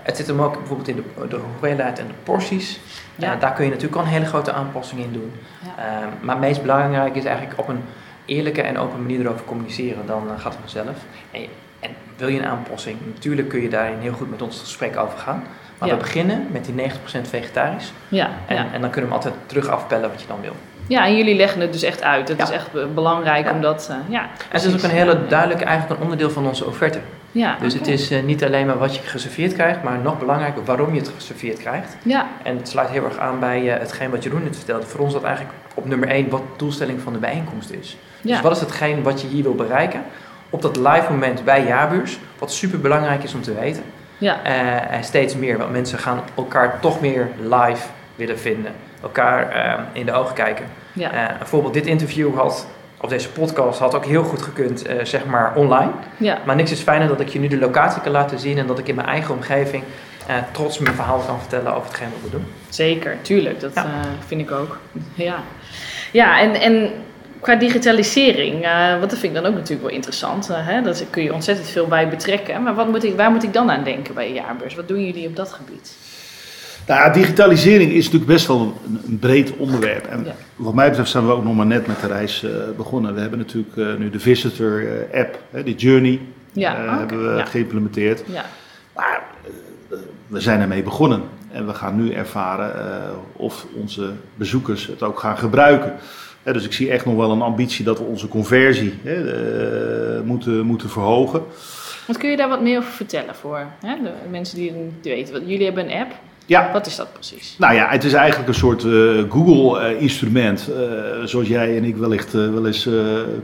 Het 0.04 0.18
zit 0.18 0.28
hem 0.28 0.42
ook 0.42 0.58
bijvoorbeeld 0.58 0.88
in 0.88 0.96
de, 0.96 1.28
de 1.28 1.36
hoeveelheid 1.36 2.00
en 2.00 2.08
de 2.08 2.14
porties. 2.24 2.80
Ja. 3.16 3.36
Daar 3.36 3.54
kun 3.54 3.64
je 3.64 3.70
natuurlijk 3.70 3.98
al 3.98 4.04
een 4.04 4.12
hele 4.12 4.26
grote 4.26 4.52
aanpassing 4.52 5.02
in 5.02 5.12
doen. 5.12 5.32
Ja. 5.64 5.84
Ehm, 5.84 6.26
maar 6.26 6.36
het 6.36 6.46
meest 6.46 6.62
belangrijk 6.62 7.16
is 7.16 7.26
eigenlijk 7.26 7.60
op 7.60 7.68
een 7.68 7.84
eerlijke 8.26 8.62
en 8.62 8.78
open 8.78 9.02
manier 9.02 9.20
erover 9.20 9.46
communiceren. 9.46 10.06
Dan 10.06 10.22
gaat 10.38 10.52
het 10.54 10.62
vanzelf. 10.62 10.98
En, 11.32 11.42
en 11.80 11.90
wil 12.18 12.28
je 12.28 12.40
een 12.40 12.46
aanpassing, 12.46 12.98
natuurlijk 13.14 13.50
kun 13.50 13.62
je 13.62 13.70
daarin 13.70 13.98
heel 14.00 14.14
goed 14.14 14.30
met 14.30 14.42
ons 14.42 14.54
het 14.56 14.64
gesprek 14.64 14.98
over 14.98 15.18
gaan. 15.18 15.44
Maar 15.78 15.88
Ja. 15.90 15.96
we 15.96 16.02
beginnen 16.02 16.48
met 16.52 16.66
die 16.66 16.74
90% 16.74 17.28
vegetarisch. 17.30 17.92
Ja, 18.08 18.30
En, 18.48 18.56
ja. 18.56 18.66
en 18.74 18.82
dan 18.82 18.90
kunnen 18.90 19.10
we 19.10 19.16
altijd 19.16 19.34
terug 19.46 19.68
afpellen 19.68 20.10
wat 20.10 20.22
je 20.22 20.28
dan 20.28 20.42
wil. 20.42 20.54
ja, 20.88 21.06
en 21.06 21.18
jullie 21.18 21.36
leggen 21.36 21.62
het 21.62 21.72
dus 21.74 21.84
echt 21.84 22.04
uit. 22.04 22.28
Het 22.28 22.38
Ja. 22.38 22.44
is 22.44 22.50
echt 22.50 22.72
be- 22.72 22.88
belangrijk 22.94 23.52
omdat... 23.52 23.88
eh, 23.92 23.96
ja, 24.08 24.22
En 24.22 24.28
het 24.50 24.64
is 24.64 24.74
ook 24.74 24.82
een 24.82 24.90
hele 24.90 25.28
duidelijke 25.28 25.64
eigenlijk 25.66 25.98
een 26.00 26.04
onderdeel 26.04 26.30
van 26.30 26.48
onze 26.48 26.66
offerte. 26.66 27.00
Ja, 27.32 27.58
Dus 27.62 27.74
het 27.74 27.88
is 27.88 28.12
eh, 28.12 28.24
niet 28.24 28.44
alleen 28.44 28.66
maar 28.66 28.78
wat 28.78 28.96
je 28.96 29.02
geserveerd 29.02 29.54
krijgt, 29.54 29.84
maar 29.84 29.98
nog 30.00 30.20
belangrijker 30.20 30.64
waarom 30.66 30.94
je 30.94 31.00
het 31.00 31.12
geserveerd 31.16 31.60
krijgt. 31.60 31.98
Ja, 32.04 32.28
En 32.44 32.58
het 32.58 32.70
sluit 32.70 32.90
heel 32.90 33.04
erg 33.06 33.18
aan 33.18 33.40
bij 33.40 33.74
eh, 33.74 33.80
hetgeen 33.80 34.10
wat 34.10 34.24
Jeroen 34.24 34.44
net 34.44 34.56
vertelde. 34.56 34.86
Voor 34.86 35.00
ons 35.00 35.14
dat 35.14 35.24
eigenlijk 35.24 35.56
op 35.74 35.86
nummer 35.86 36.10
1 36.10 36.30
wat 36.30 36.40
de 36.42 36.48
doelstelling 36.58 37.02
van 37.02 37.14
de 37.14 37.20
bijeenkomst 37.20 37.70
is. 37.72 37.98
ja. 38.22 38.32
Dus 38.34 38.42
wat 38.42 38.52
is 38.52 38.60
hetgeen 38.60 39.04
wat 39.04 39.22
je 39.22 39.28
hier 39.28 39.44
wil 39.44 39.56
bereiken 39.56 40.02
op 40.50 40.62
dat 40.62 40.76
live 40.78 41.06
moment 41.12 41.44
bij 41.46 41.66
jaarbeurs, 41.66 42.20
wat 42.40 42.52
super 42.52 42.80
belangrijk 42.80 43.24
is 43.24 43.34
om 43.34 43.42
te 43.42 43.54
weten. 43.54 43.84
ja. 44.18 44.44
Eh, 44.44 44.96
en 44.96 45.04
steeds 45.04 45.36
meer, 45.36 45.58
want 45.58 45.72
mensen 45.72 46.00
gaan 46.00 46.22
elkaar 46.36 46.80
toch 46.80 47.02
meer 47.02 47.30
live 47.42 47.88
willen 48.16 48.40
vinden. 48.40 48.72
Elkaar 49.02 49.50
eh, 49.52 49.80
in 49.94 50.06
de 50.06 50.14
ogen 50.14 50.34
kijken. 50.36 50.66
ja. 50.94 51.12
Eh, 51.12 51.38
bijvoorbeeld 51.38 51.74
dit 51.74 51.86
interview 51.86 52.36
had, 52.36 52.68
of 53.02 53.10
deze 53.10 53.30
podcast 53.30 53.80
had 53.80 53.96
ook 53.96 54.06
heel 54.06 54.24
goed 54.24 54.42
gekund, 54.42 54.84
zeg 55.04 55.26
maar 55.26 55.56
online. 55.56 55.92
ja. 56.18 56.38
Maar 56.46 56.56
niks 56.56 56.72
is 56.72 56.80
fijner 56.82 57.08
dat 57.08 57.20
ik 57.20 57.28
je 57.28 57.40
nu 57.40 57.48
de 57.48 57.58
locatie 57.58 58.02
kan 58.02 58.12
laten 58.12 58.40
zien 58.40 58.58
en 58.58 58.68
dat 58.68 58.80
ik 58.80 58.88
in 58.88 58.96
mijn 58.96 59.08
eigen 59.08 59.34
omgeving 59.36 59.84
trots 60.52 60.80
mijn 60.80 60.96
verhaal 60.96 61.20
kan 61.20 61.40
vertellen 61.40 61.76
over 61.76 61.88
hetgeen 61.88 62.08
wat 62.12 62.22
we 62.32 62.38
doen. 62.38 62.46
Zeker, 62.70 63.18
tuurlijk. 63.22 63.60
Dat 63.60 63.72
Ja. 63.76 63.86
vind 64.28 64.42
ik 64.42 64.52
ook. 64.52 64.80
Ja, 65.14 65.36
ja 66.12 66.40
en, 66.40 66.54
en 66.54 66.92
qua 67.42 67.56
digitalisering, 67.56 68.64
eh 68.64 69.00
wat 69.00 69.10
dat 69.10 69.20
vind 69.20 69.36
ik 69.36 69.42
dan 69.42 69.52
ook 69.52 69.58
natuurlijk 69.58 69.82
wel 69.88 69.96
interessant. 69.96 70.48
hè? 70.52 70.82
Daar 70.82 70.96
kun 71.10 71.24
je 71.24 71.34
ontzettend 71.34 71.70
veel 71.70 71.88
bij 71.88 72.10
betrekken. 72.10 72.64
Maar 72.64 72.76
wat 72.76 72.88
moet 72.90 73.04
ik, 73.04 73.16
waar 73.16 73.32
moet 73.32 73.44
ik 73.44 73.54
dan 73.54 73.72
aan 73.72 73.84
denken 73.84 74.14
bij 74.14 74.28
je 74.28 74.34
jaarbeurs? 74.34 74.76
Wat 74.76 74.88
doen 74.88 75.06
jullie 75.06 75.28
op 75.28 75.36
dat 75.36 75.52
gebied? 75.54 75.96
Nou, 76.88 77.14
digitalisering 77.14 77.92
is 77.92 78.04
natuurlijk 78.06 78.32
best 78.32 78.48
wel 78.48 78.60
een, 78.88 79.00
een 79.08 79.20
breed 79.20 79.52
onderwerp. 79.58 80.06
En 80.06 80.24
Ja. 80.26 80.32
wat 80.56 80.74
mij 80.74 80.88
betreft 80.90 81.10
zijn 81.12 81.26
we 81.26 81.32
ook 81.32 81.44
nog 81.44 81.56
maar 81.56 81.66
net 81.66 81.88
met 81.88 82.00
de 82.02 82.08
reis 82.08 82.44
eh, 82.44 82.52
begonnen. 82.78 83.14
We 83.14 83.20
hebben 83.22 83.40
natuurlijk 83.40 84.00
nu 84.00 84.10
de 84.10 84.20
Visitor 84.20 84.84
app, 85.14 85.40
hè, 85.52 85.64
die 85.64 85.76
Journey, 85.76 86.20
Ja, 86.52 86.98
hebben 86.98 87.32
we 87.32 87.38
ja. 87.38 87.46
geïmplementeerd. 87.46 88.22
Ja, 88.26 88.46
Maar 88.96 89.22
we 90.28 90.40
zijn 90.40 90.62
ermee 90.62 90.84
begonnen. 90.84 91.22
En 91.52 91.66
we 91.68 91.74
gaan 91.74 91.96
nu 91.96 92.12
ervaren 92.12 92.74
of 93.34 93.66
onze 93.76 94.12
bezoekers 94.36 94.88
het 94.88 95.04
ook 95.04 95.20
gaan 95.20 95.38
gebruiken. 95.38 95.94
Dus 96.54 96.66
ik 96.66 96.74
zie 96.74 96.92
echt 96.92 97.06
nog 97.06 97.16
wel 97.16 97.32
een 97.32 97.42
ambitie 97.42 97.86
dat 97.86 97.98
we 97.98 98.04
onze 98.04 98.28
conversie 98.28 98.94
hè, 99.04 99.16
eh, 100.18 100.22
moeten, 100.22 100.66
moeten 100.66 100.90
verhogen. 100.90 101.42
wat 102.08 102.18
kun 102.18 102.30
je 102.30 102.38
daar 102.38 102.50
wat 102.50 102.62
meer 102.62 102.78
over 102.78 102.92
vertellen 102.92 103.36
voor 103.36 103.66
hè? 103.82 103.96
de 104.04 104.12
mensen 104.30 104.58
die 104.58 104.68
het 104.70 104.78
niet 104.78 104.94
weten? 105.02 105.34
Want 105.34 105.50
Jullie 105.50 105.66
hebben 105.66 105.86
een 105.86 106.00
app. 106.00 106.12
Ja, 106.46 106.72
Wat 106.74 106.86
is 106.86 106.96
dat 106.96 107.14
precies? 107.14 107.56
Nou 107.58 107.74
ja, 107.74 107.90
het 107.90 108.04
is 108.04 108.14
eigenlijk 108.14 108.48
een 108.48 108.56
soort 108.56 108.84
eh, 108.84 108.92
Google-instrument, 109.30 110.70
eh, 110.76 111.24
zoals 111.24 111.48
jij 111.48 111.78
en 111.78 111.84
ik 111.84 111.96
wellicht 111.98 112.32
wel 112.32 112.66
eens 112.66 112.90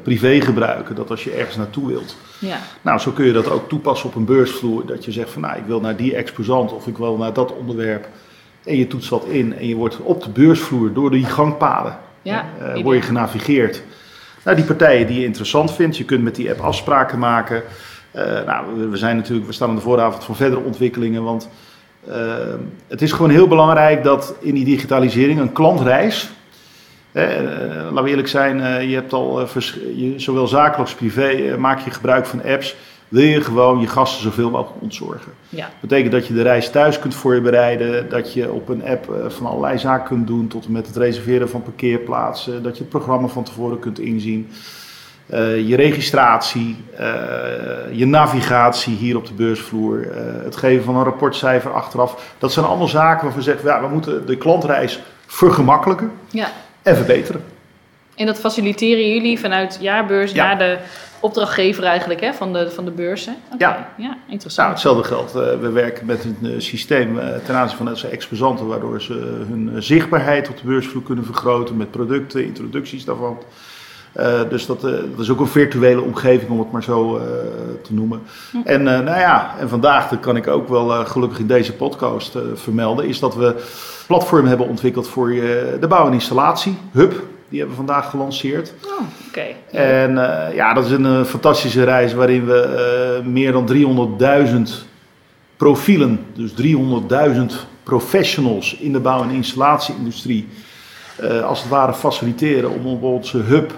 privé 0.03 0.41
gebruiken. 0.41 0.95
Dat 0.95 1.09
als 1.09 1.23
je 1.23 1.31
ergens 1.31 1.55
naartoe 1.55 1.87
wilt. 1.87 2.15
Ja, 2.39 2.57
Nou, 2.81 2.99
zo 2.99 3.11
kun 3.11 3.25
je 3.25 3.31
dat 3.31 3.49
ook 3.49 3.69
toepassen 3.69 4.09
op 4.09 4.15
een 4.15 4.25
beursvloer. 4.25 4.85
Dat 4.85 5.05
je 5.05 5.11
zegt 5.11 5.29
van, 5.29 5.41
nou, 5.41 5.57
ik 5.57 5.65
wil 5.65 5.79
naar 5.79 5.95
die 5.95 6.15
exposant 6.15 6.73
of 6.73 6.87
ik 6.87 6.97
wil 6.97 7.17
naar 7.17 7.33
dat 7.33 7.55
onderwerp. 7.55 8.07
En 8.63 8.77
je 8.77 8.87
toetst 8.87 9.09
wat 9.09 9.25
in 9.25 9.55
en 9.57 9.67
je 9.67 9.75
wordt 9.75 9.97
op 9.97 10.23
de 10.23 10.29
beursvloer 10.29 10.93
door 10.93 11.11
die 11.11 11.25
gangpaden 11.25 11.97
ja. 12.23 12.45
eh, 12.59 12.81
word 12.83 12.97
je 12.97 13.03
genavigeerd 13.03 13.83
naar 14.43 14.55
die 14.55 14.65
partijen 14.65 15.07
die 15.07 15.19
je 15.19 15.25
interessant 15.25 15.73
vindt. 15.73 15.97
Je 15.97 16.03
kunt 16.05 16.23
met 16.23 16.35
die 16.35 16.49
app 16.49 16.59
afspraken 16.59 17.19
maken. 17.19 17.63
Eh, 18.11 18.23
nou, 18.45 18.89
we- 18.89 18.97
zijn 18.97 19.15
natuurlijk, 19.15 19.47
we 19.47 19.53
staan 19.53 19.69
aan 19.69 19.75
de 19.75 19.81
vooravond 19.81 20.23
van 20.23 20.35
verdere 20.35 20.61
ontwikkelingen. 20.61 21.23
Want 21.23 21.49
eh, 22.07 22.15
het 22.87 23.01
is 23.01 23.11
gewoon 23.11 23.29
heel 23.31 23.47
belangrijk 23.47 24.03
dat 24.03 24.35
in 24.39 24.53
die 24.53 24.65
digitalisering 24.65 25.39
een 25.39 25.51
klantreis. 25.51 26.29
laten 27.13 28.03
we 28.03 28.09
eerlijk 28.09 28.27
zijn, 28.27 28.87
je 28.89 28.95
hebt 28.95 29.13
al 29.13 29.47
vers- 29.47 29.77
je, 29.95 30.13
zowel 30.17 30.47
zakelijk 30.47 30.79
als 30.79 30.93
privé 30.95 31.55
maak 31.57 31.79
je 31.79 31.91
gebruik 31.91 32.25
van 32.25 32.43
apps. 32.43 32.75
Wil 33.13 33.23
je 33.23 33.41
gewoon 33.41 33.79
je 33.79 33.87
gasten 33.87 34.21
zoveel 34.21 34.49
mogelijk 34.49 34.81
ontzorgen. 34.81 35.31
Ja, 35.49 35.65
Dat 35.65 35.79
betekent 35.79 36.11
dat 36.11 36.27
je 36.27 36.33
de 36.33 36.41
reis 36.41 36.69
thuis 36.69 36.99
kunt 36.99 37.15
voorbereiden, 37.15 38.09
dat 38.09 38.33
je 38.33 38.51
op 38.51 38.69
een 38.69 38.85
app 38.85 39.11
eh, 39.11 39.29
van 39.29 39.45
allerlei 39.45 39.77
zaken 39.77 40.07
kunt 40.07 40.27
doen, 40.27 40.47
tot 40.47 40.65
en 40.65 40.71
met 40.71 40.87
het 40.87 40.95
reserveren 40.95 41.49
van 41.49 41.61
parkeerplaatsen, 41.61 42.63
dat 42.63 42.77
je 42.77 42.81
het 42.81 42.89
programma 42.89 43.27
van 43.27 43.43
tevoren 43.43 43.79
kunt 43.79 43.99
inzien. 43.99 44.49
Eh, 45.25 45.67
je 45.67 45.75
registratie, 45.75 46.77
eh, 46.97 47.05
je 47.91 48.05
navigatie 48.05 48.95
hier 48.95 49.17
op 49.17 49.27
de 49.27 49.33
beursvloer, 49.33 50.07
het 50.43 50.55
geven 50.55 50.83
van 50.83 50.95
een 50.95 51.03
rapportcijfer 51.03 51.73
achteraf. 51.73 52.35
Dat 52.37 52.53
zijn 52.53 52.65
allemaal 52.65 52.87
zaken 52.87 53.23
waarvan 53.23 53.43
we 53.43 53.49
zeggen, 53.49 53.69
ja, 53.69 53.81
we 53.81 53.87
moeten 53.87 54.25
de 54.25 54.37
klantreis 54.37 54.99
vergemakkelijken 55.25 56.11
ja. 56.29 56.47
en 56.81 56.95
verbeteren. 56.95 57.52
En 58.15 58.25
dat 58.25 58.39
faciliteren 58.39 59.13
jullie 59.13 59.39
vanuit 59.39 59.77
jaarbeurs 59.81 60.31
Ja. 60.31 60.45
naar 60.45 60.57
de 60.57 60.77
opdrachtgever 61.19 61.83
eigenlijk 61.83 62.21
hè, 62.21 62.33
van, 62.33 62.53
de, 62.53 62.71
van 62.71 62.85
de 62.85 62.91
beurzen? 62.91 63.35
Ja. 63.57 63.89
ja, 63.97 64.17
interessant. 64.27 64.67
Nou, 64.67 64.69
hetzelfde 64.71 65.03
geldt. 65.03 65.35
eh, 65.35 65.59
we 65.61 65.69
werken 65.69 66.05
met 66.05 66.23
een 66.23 66.37
eh, 66.51 66.59
systeem 66.59 67.19
eh, 67.19 67.27
ten 67.45 67.55
aanzien 67.55 67.77
van 67.77 67.87
onze 67.89 68.07
exposanten, 68.07 68.67
waardoor 68.67 69.01
ze 69.01 69.13
hun 69.47 69.83
zichtbaarheid 69.83 70.49
op 70.49 70.57
de 70.57 70.67
beursvloer 70.67 71.03
kunnen 71.03 71.25
vergroten 71.25 71.77
met 71.77 71.91
producten, 71.91 72.45
introducties 72.45 73.05
daarvan. 73.05 73.37
Dus 74.49 74.65
dat, 74.65 74.81
dat, 74.81 75.19
is 75.19 75.29
ook 75.29 75.39
een 75.39 75.47
virtuele 75.47 76.01
omgeving, 76.01 76.51
om 76.51 76.59
het 76.59 76.71
maar 76.71 76.83
zo 76.83 77.21
te 77.81 77.93
noemen. 77.93 78.21
Hm. 78.51 78.57
En 78.63 78.83
nou 78.83 79.05
ja, 79.05 79.55
en 79.59 79.69
vandaag, 79.69 80.09
dat 80.09 80.19
kan 80.19 80.35
ik 80.35 80.47
ook 80.47 80.67
wel 80.67 81.05
gelukkig 81.05 81.39
in 81.39 81.47
deze 81.47 81.73
podcast 81.73 82.37
vermelden, 82.53 83.07
is 83.07 83.19
dat 83.19 83.35
we 83.35 83.45
een 83.45 83.55
platform 84.07 84.45
hebben 84.45 84.67
ontwikkeld 84.67 85.07
voor 85.07 85.29
de 85.79 85.85
bouw- 85.87 86.07
en 86.07 86.13
installatie, 86.13 86.77
Hub. 86.91 87.23
Die 87.53 87.61
hebben 87.61 87.79
we 87.79 87.85
vandaag 87.85 88.09
gelanceerd. 88.09 88.73
Oh, 88.85 89.05
oké. 89.27 89.77
En 89.77 90.13
ja, 90.55 90.73
dat 90.73 90.85
is 90.85 90.91
een 90.91 91.25
fantastische 91.25 91.83
reis 91.83 92.13
waarin 92.13 92.45
we 92.45 93.21
meer 93.25 93.51
dan 93.51 93.69
300.000 94.47 94.87
profielen, 95.57 96.25
dus 96.33 96.51
300.000 96.51 97.43
professionals 97.83 98.75
in 98.75 98.91
de 98.91 98.99
bouw- 98.99 99.23
en 99.23 99.29
installatieindustrie, 99.29 100.47
als 101.43 101.59
het 101.59 101.69
ware 101.69 101.93
faciliteren 101.93 102.69
om 102.69 102.85
op 102.85 103.03
onze 103.03 103.37
hub 103.37 103.73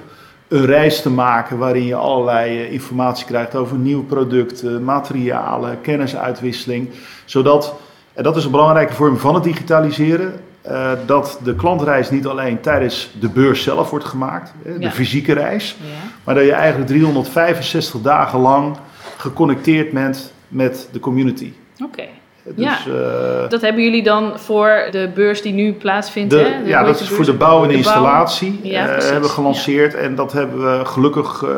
een 0.48 0.66
reis 0.66 1.02
te 1.02 1.10
maken 1.10 1.58
waarin 1.58 1.86
je 1.86 1.96
allerlei 1.96 2.60
eh, 2.60 2.72
informatie 2.72 3.26
krijgt 3.26 3.56
over 3.56 3.78
nieuwe 3.78 4.04
producten, 4.04 4.84
materialen, 4.84 5.82
kennisuitwisseling. 5.82 6.90
Zodat, 7.26 7.76
en 8.14 8.24
dat 8.24 8.36
is 8.36 8.46
een 8.46 8.52
belangrijke 8.52 8.94
vorm 8.94 9.18
van 9.18 9.34
het 9.34 9.44
digitaliseren, 9.44 10.34
uh, 10.70 10.92
dat 11.06 11.40
de 11.44 11.56
klantreis 11.56 12.10
niet 12.10 12.26
alleen 12.26 12.62
tijdens 12.62 13.12
de 13.20 13.30
beurs 13.30 13.64
zelf 13.64 13.90
wordt 13.90 14.06
gemaakt, 14.06 14.54
de 14.80 14.92
fysieke 14.92 15.34
reis, 15.34 15.78
ja. 15.82 16.10
maar 16.24 16.36
dat 16.36 16.44
je 16.44 16.54
eigenlijk 16.54 16.88
365 16.88 18.02
dagen 18.02 18.40
lang 18.40 18.78
geconnecteerd 19.18 19.92
bent 19.92 20.34
met 20.48 20.90
de 20.92 21.00
community. 21.00 21.54
Oké. 21.84 22.08
Dus, 22.46 22.66
ja, 22.66 22.78
uh, 22.88 23.50
dat 23.50 23.62
hebben 23.62 23.84
jullie 23.84 24.04
dan 24.04 24.40
voor 24.40 24.88
de 24.92 25.12
beurs 25.14 25.42
die 25.42 25.54
nu 25.54 25.74
plaatsvindt. 25.74 26.30
De, 26.30 26.38
hè? 26.38 26.70
ja, 26.70 26.84
dat 26.84 27.00
is 27.00 27.10
voor 27.10 27.26
de 27.26 27.34
bouw 27.34 27.62
en 27.62 27.68
de 27.68 27.76
installatie. 27.76 28.60
Ja, 28.64 28.98
uh, 28.98 29.04
hebben 29.04 29.22
we 29.22 29.30
gelanceerd. 29.30 29.94
Ja. 29.94 29.98
En 29.98 30.16
dat 30.16 30.34
hebben 30.34 30.78
we 30.78 30.86
gelukkig, 30.86 31.42
uh, 31.42 31.50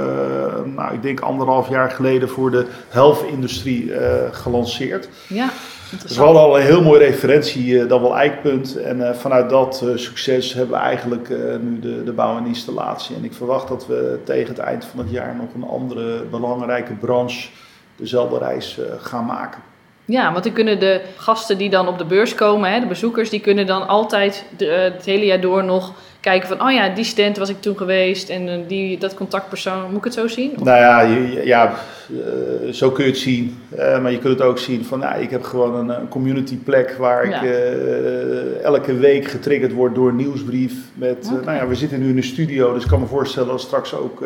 nou, 0.76 0.93
ik 0.93 1.02
denk 1.02 1.19
anderhalf 1.19 1.69
jaar 1.69 1.91
geleden 1.91 2.30
voor 2.30 2.52
de 2.52 2.65
health-industrie 2.89 3.91
gelanceerd. 4.32 5.10
Ja. 5.28 5.50
Dat 5.91 6.10
is 6.10 6.17
wel 6.17 6.38
al 6.38 6.58
een 6.58 6.65
heel 6.65 6.82
mooi 6.82 7.00
referentie, 7.00 7.86
dat 7.86 8.02
wel 8.02 8.17
eikpunt. 8.17 8.76
En 8.76 9.15
vanuit 9.15 9.50
dat 9.50 9.86
succes 9.95 10.54
hebben 10.54 10.76
we 10.78 10.82
eigenlijk 10.84 11.30
nu 11.62 11.80
de, 11.80 12.04
de 12.04 12.12
bouw 12.12 12.38
en 12.38 12.45
installatie. 12.45 13.15
En 13.15 13.23
ik 13.23 13.34
verwacht 13.34 13.67
dat 13.67 13.88
we 13.88 14.19
tegen 14.23 14.47
het 14.47 14.60
eind 14.60 14.86
van 14.86 15.00
het 15.00 15.12
jaar 15.12 15.36
nog 15.36 15.54
een 15.56 15.69
andere 15.69 16.23
belangrijke 16.32 16.93
branche 16.93 17.50
dezelfde 17.95 18.38
reis 18.38 18.80
gaan 19.00 19.26
maken. 19.26 19.66
Ja, 20.07 20.31
want 20.31 20.43
dan 20.43 20.53
kunnen 20.53 20.79
de 20.79 21.01
gasten 21.15 21.57
die 21.57 21.69
dan 21.69 21.87
op 21.87 21.97
de 21.97 22.05
beurs 22.05 22.35
komen, 22.35 22.71
hè, 22.71 22.79
de 22.79 22.85
bezoekers, 22.85 23.29
die 23.29 23.39
kunnen 23.39 23.67
dan 23.67 23.87
altijd 23.87 24.45
de, 24.57 24.67
eh, 24.67 24.83
het 24.93 25.05
hele 25.05 25.25
jaar 25.25 25.41
door 25.41 25.63
nog 25.63 25.93
kijken 26.19 26.47
van, 26.47 26.61
oh 26.61 26.71
ja, 26.71 26.89
die 26.89 27.03
stand 27.03 27.37
was 27.37 27.49
ik 27.49 27.61
toen 27.61 27.77
geweest 27.77 28.29
en 28.29 28.47
eh, 28.47 28.59
die, 28.67 28.97
dat 28.97 29.13
contactpersoon, 29.13 29.87
moet 29.87 29.97
ik 29.97 30.03
het 30.03 30.13
zo 30.13 30.27
zien? 30.27 30.51
Of? 30.55 30.63
Nou 30.63 30.77
ja, 30.77 31.01
ja 31.43 31.73
uh, 32.09 32.73
zo 32.73 32.91
kun 32.91 33.03
je 33.03 33.09
het 33.09 33.19
zien. 33.19 33.57
Uh, 33.77 34.01
maar 34.01 34.11
je 34.11 34.19
kunt 34.19 34.39
het 34.39 34.47
ook 34.47 34.57
zien 34.57 34.85
van, 34.85 34.99
nou, 34.99 35.21
ik 35.21 35.29
heb 35.29 35.43
gewoon 35.43 35.75
een, 35.75 35.89
een 35.89 36.07
community 36.07 36.57
plek 36.57 36.95
waar 36.99 37.23
ik 37.23 37.41
uh, 37.41 38.63
elke 38.63 38.97
week 38.97 39.27
getriggerd 39.27 39.73
word 39.73 39.95
door 39.95 40.09
een 40.09 40.15
nieuwsbrief. 40.15 40.73
Met, 40.93 41.29
okay. 41.31 41.43
nou 41.43 41.57
ja, 41.57 41.67
we 41.67 41.75
zitten 41.75 41.99
nu 41.99 42.09
in 42.09 42.15
de 42.15 42.21
studio, 42.21 42.73
dus 42.73 42.83
ik 42.83 42.89
kan 42.89 42.99
me 42.99 43.05
voorstellen 43.05 43.49
dat 43.49 43.61
straks 43.61 43.93
ook 43.93 44.23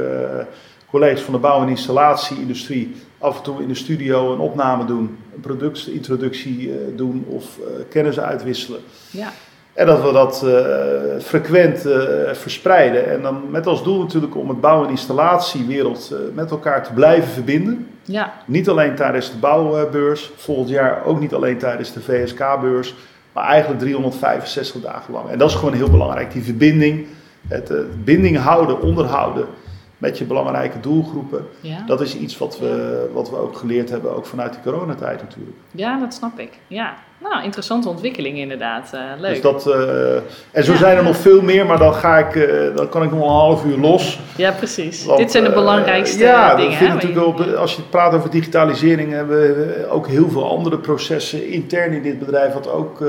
collega's 0.89 1.21
van 1.21 1.33
de 1.33 1.39
bouw- 1.39 1.61
en 1.61 1.69
installatieindustrie 1.69 2.95
af 3.21 3.37
en 3.37 3.43
toe 3.43 3.61
in 3.61 3.67
de 3.67 3.75
studio 3.75 4.33
een 4.33 4.39
opname 4.39 4.85
doen, 4.85 5.17
een 5.35 5.39
productintroductie 5.41 6.67
uh, 6.67 6.75
doen 6.95 7.25
of 7.27 7.57
uh, 7.57 7.65
kennis 7.89 8.19
uitwisselen. 8.19 8.79
Ja. 9.11 9.31
En 9.73 9.85
dat 9.85 10.03
we 10.03 10.11
dat 10.11 10.41
uh, 10.45 11.21
frequent 11.23 11.85
verspreiden. 12.31 13.11
En 13.11 13.21
dan 13.21 13.43
met 13.49 13.67
als 13.67 13.83
doel 13.83 13.99
natuurlijk 13.99 14.35
om 14.35 14.49
het 14.49 14.61
bouw- 14.61 14.83
en 14.83 14.89
installatiewereld 14.89 16.13
met 16.33 16.51
elkaar 16.51 16.83
te 16.83 16.93
blijven 16.93 17.31
verbinden. 17.31 17.87
Ja. 18.03 18.33
Niet 18.45 18.69
alleen 18.69 18.95
tijdens 18.95 19.31
de 19.31 19.37
bouwbeurs, 19.37 20.31
volgend 20.35 20.69
jaar 20.69 21.05
ook 21.05 21.19
niet 21.19 21.33
alleen 21.33 21.57
tijdens 21.57 21.93
de 21.93 22.01
VSK-beurs, 22.01 22.95
maar 23.31 23.43
eigenlijk 23.43 23.81
365 23.81 24.81
dagen 24.81 25.13
lang. 25.13 25.29
En 25.29 25.37
dat 25.37 25.49
is 25.49 25.55
gewoon 25.55 25.73
heel 25.73 25.89
belangrijk, 25.89 26.31
die 26.31 26.43
verbinding, 26.43 27.05
het 27.47 27.71
binding 28.03 28.37
houden, 28.37 28.81
onderhouden 28.81 29.45
met 30.01 30.17
je 30.17 30.25
belangrijke 30.25 30.79
doelgroepen. 30.79 31.47
Ja. 31.59 31.83
Dat 31.85 32.01
is 32.01 32.15
iets 32.15 32.37
wat 32.37 32.59
we, 32.59 33.09
wat 33.13 33.29
we 33.29 33.35
ook 33.35 33.57
geleerd 33.57 33.89
hebben, 33.89 34.15
ook 34.15 34.25
vanuit 34.25 34.53
de 34.53 34.59
coronatijd 34.63 35.21
natuurlijk. 35.21 35.57
Ja, 35.71 35.99
dat 35.99 36.13
snap 36.13 36.39
ik. 36.39 36.49
Ja, 36.67 36.93
nou, 37.17 37.43
interessante 37.43 37.89
ontwikkeling 37.89 38.37
inderdaad. 38.37 38.91
Uh, 38.93 39.01
leuk. 39.19 39.31
Dus 39.31 39.41
dat, 39.41 39.67
uh, 39.67 40.15
en 40.51 40.63
zo 40.63 40.75
zijn 40.75 40.97
er 40.97 41.03
nog 41.03 41.17
veel 41.17 41.41
meer, 41.41 41.65
maar 41.65 41.77
dan, 41.77 41.93
ga 41.93 42.17
ik, 42.17 42.35
uh, 42.35 42.75
dan 42.75 42.89
kan 42.89 43.03
ik 43.03 43.11
nog 43.11 43.21
een 43.21 43.27
half 43.27 43.65
uur 43.65 43.77
los. 43.77 44.19
Ja, 44.35 44.51
precies. 44.51 45.07
Dit 45.15 45.31
zijn 45.31 45.43
de 45.43 45.51
belangrijkste 45.51 46.23
ja, 46.23 46.55
dingen. 46.55 46.83
Ja, 46.83 46.93
natuurlijk 46.93 47.25
op, 47.25 47.39
als 47.39 47.75
je 47.75 47.81
praat 47.81 48.13
over 48.13 48.29
digitalisering, 48.29 49.11
hebben 49.11 49.39
we 49.39 49.87
ook 49.89 50.07
heel 50.07 50.29
veel 50.29 50.49
andere 50.49 50.77
processen 50.77 51.47
intern 51.47 51.91
in 51.93 52.01
dit 52.01 52.19
bedrijf, 52.19 52.53
wat 52.53 52.69
ook 52.69 53.03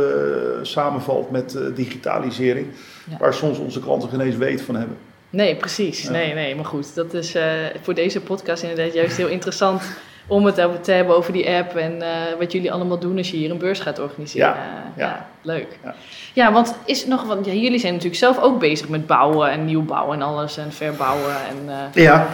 samenvalt 0.63 1.31
met 1.31 1.59
digitalisering. 1.75 2.67
Ja. 3.11 3.17
Waar 3.19 3.35
soms 3.35 3.59
onze 3.59 3.81
klanten 3.81 4.09
geen 4.09 4.21
eens 4.21 4.37
weet 4.37 4.63
van 4.63 4.77
hebben. 4.77 4.97
Nee, 5.33 5.57
precies. 5.57 6.09
Nee, 6.09 6.35
nee, 6.35 6.55
maar 6.55 6.65
goed. 6.65 6.95
Dat 6.95 7.15
is 7.15 7.37
uh, 7.37 7.43
voor 7.83 7.95
deze 7.95 8.21
podcast 8.21 8.63
inderdaad 8.63 8.95
juist 8.95 9.17
heel 9.17 9.29
interessant 9.29 9.83
om 10.27 10.45
het 10.45 10.85
te 10.85 10.93
hebben 10.93 11.17
over 11.17 11.33
die 11.33 11.49
app 11.49 11.77
en 11.77 11.97
uh, 11.97 12.07
wat 12.39 12.53
jullie 12.53 12.73
allemaal 12.73 12.99
doen 12.99 13.17
als 13.17 13.31
je 13.31 13.37
hier 13.37 13.51
een 13.51 13.59
beurs 13.59 13.81
gaat 13.81 13.99
organiseren. 13.99 14.49
Ja, 14.49 14.93
ja. 14.97 15.07
ja 15.07 15.27
leuk. 15.43 15.79
Ja. 15.85 15.95
ja. 16.33 16.53
want 16.53 16.75
is 16.85 17.07
nog 17.07 17.25
wat, 17.25 17.39
jullie 17.45 17.79
zijn 17.79 17.93
natuurlijk 17.93 18.21
zelf 18.21 18.39
ook 18.39 18.59
bezig 18.59 18.89
met 18.89 19.07
bouwen 19.07 19.51
en 19.51 19.65
nieuwbouwen 19.65 20.17
en 20.17 20.23
alles 20.23 20.57
en 20.57 20.73
verbouwen. 20.73 21.37
En, 21.49 21.91
ja. 21.95 22.29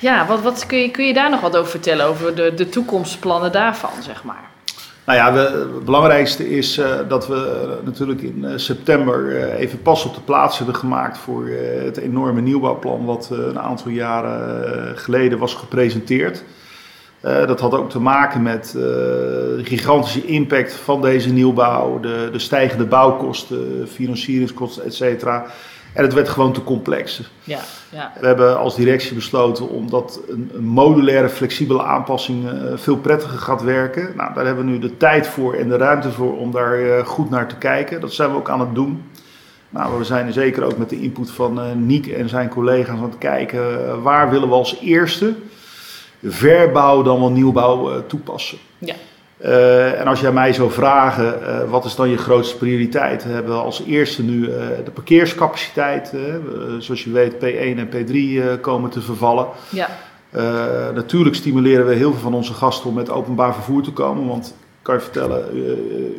Ja, 0.00 0.26
wat, 0.26 0.42
wat 0.42 0.66
kun, 0.66 0.78
je, 0.78 0.90
kun 0.90 1.06
je 1.06 1.12
daar 1.12 1.30
nog 1.30 1.40
wat 1.40 1.56
over 1.56 1.70
vertellen, 1.70 2.06
over 2.06 2.34
de, 2.34 2.54
de 2.54 2.68
toekomstplannen 2.68 3.52
daarvan, 3.52 4.02
zeg 4.02 4.24
maar? 4.24 4.50
Nou 5.06 5.18
ja, 5.18 5.34
het 5.34 5.84
belangrijkste 5.84 6.50
is 6.56 6.78
uh, 6.78 6.86
dat 7.08 7.26
we 7.26 7.34
uh, 7.34 7.86
natuurlijk 7.86 8.22
in 8.22 8.38
uh, 8.38 8.50
september 8.56 9.36
even 9.52 9.82
pas 9.82 10.04
op 10.04 10.14
de 10.14 10.20
plaats 10.20 10.56
hebben 10.56 10.74
gemaakt 10.74 11.18
voor 11.18 11.48
het 11.84 11.96
enorme 11.96 12.40
nieuwbouwplan 12.40 13.04
wat 13.04 13.30
een 13.30 13.58
aantal 13.58 13.90
jaren 13.90 14.98
geleden 14.98 15.38
was 15.38 15.54
gepresenteerd. 15.54 16.44
dat 17.20 17.60
had 17.60 17.74
ook 17.74 17.90
te 17.90 18.00
maken 18.00 18.42
met 18.42 18.70
de 18.72 19.60
gigantische 19.64 20.26
impact 20.26 20.74
van 20.74 21.00
deze 21.00 21.32
nieuwbouw, 21.32 22.00
de, 22.00 22.28
de 22.32 22.38
stijgende 22.38 22.84
bouwkosten, 22.84 23.88
financieringskosten, 23.88 24.84
et 24.84 24.94
cetera. 24.94 25.46
En 25.94 26.02
het 26.02 26.14
werd 26.14 26.28
gewoon 26.28 26.52
te 26.52 26.64
complex. 26.64 27.30
Ja, 27.44 27.60
ja. 27.88 28.12
We 28.20 28.26
hebben 28.26 28.58
als 28.58 28.76
directie 28.76 29.14
besloten 29.14 29.68
omdat 29.68 30.20
een, 30.28 30.50
een 30.54 30.64
modulaire, 30.64 31.28
flexibele 31.28 31.82
aanpassing 31.82 32.44
uh, 32.44 32.72
veel 32.74 32.96
prettiger 32.96 33.38
gaat 33.38 33.62
werken. 33.62 34.12
Nou, 34.16 34.34
daar 34.34 34.46
hebben 34.46 34.64
we 34.64 34.70
nu 34.70 34.78
de 34.78 34.96
tijd 34.96 35.26
voor 35.26 35.54
en 35.54 35.68
de 35.68 35.76
ruimte 35.76 36.10
voor 36.10 36.38
om 36.38 36.50
daar 36.50 36.80
uh, 36.80 37.06
goed 37.06 37.30
naar 37.30 37.48
te 37.48 37.56
kijken. 37.56 38.00
Dat 38.00 38.12
zijn 38.12 38.30
we 38.30 38.36
ook 38.36 38.50
aan 38.50 38.60
het 38.60 38.74
doen. 38.74 39.02
Nou, 39.68 39.98
we 39.98 40.04
zijn 40.04 40.32
zeker 40.32 40.64
ook 40.64 40.78
met 40.78 40.88
de 40.88 41.00
input 41.00 41.30
van 41.30 41.58
uh, 41.58 41.72
Niek 41.72 42.06
en 42.06 42.28
zijn 42.28 42.48
collega's 42.48 42.96
aan 42.96 43.02
het 43.02 43.18
kijken 43.18 44.02
waar 44.02 44.30
willen 44.30 44.48
we 44.48 44.54
als 44.54 44.78
eerste 44.80 45.34
verbouw 46.22 47.02
dan 47.02 47.20
wel 47.20 47.30
nieuwbouw 47.30 48.06
toepassen. 48.06 48.58
Ja. 48.78 48.94
Uh, 49.42 50.00
en 50.00 50.06
als 50.06 50.20
jij 50.20 50.32
mij 50.32 50.52
zou 50.52 50.70
vragen, 50.70 51.38
uh, 51.42 51.70
wat 51.70 51.84
is 51.84 51.94
dan 51.94 52.08
je 52.08 52.16
grootste 52.16 52.56
prioriteit? 52.56 53.24
We 53.24 53.30
hebben 53.30 53.62
als 53.62 53.82
eerste 53.86 54.22
nu 54.22 54.48
uh, 54.48 54.56
de 54.84 54.90
parkeerscapaciteit. 54.90 56.12
zoals 56.78 57.04
je 57.04 57.10
weet, 57.10 57.34
P1 57.34 57.78
en 57.78 57.88
P3 57.88 58.60
komen 58.60 58.90
te 58.90 59.00
vervallen. 59.00 59.46
Ja. 59.68 59.88
natuurlijk 60.94 61.36
stimuleren 61.36 61.86
we 61.86 61.94
heel 61.94 62.12
veel 62.12 62.20
van 62.20 62.34
onze 62.34 62.54
gasten 62.54 62.88
om 62.88 62.94
met 62.94 63.10
openbaar 63.10 63.54
vervoer 63.54 63.82
te 63.82 63.92
komen. 63.92 64.26
Want 64.26 64.46
ik 64.46 64.82
kan 64.82 64.94
je 64.94 65.00
vertellen, 65.00 65.44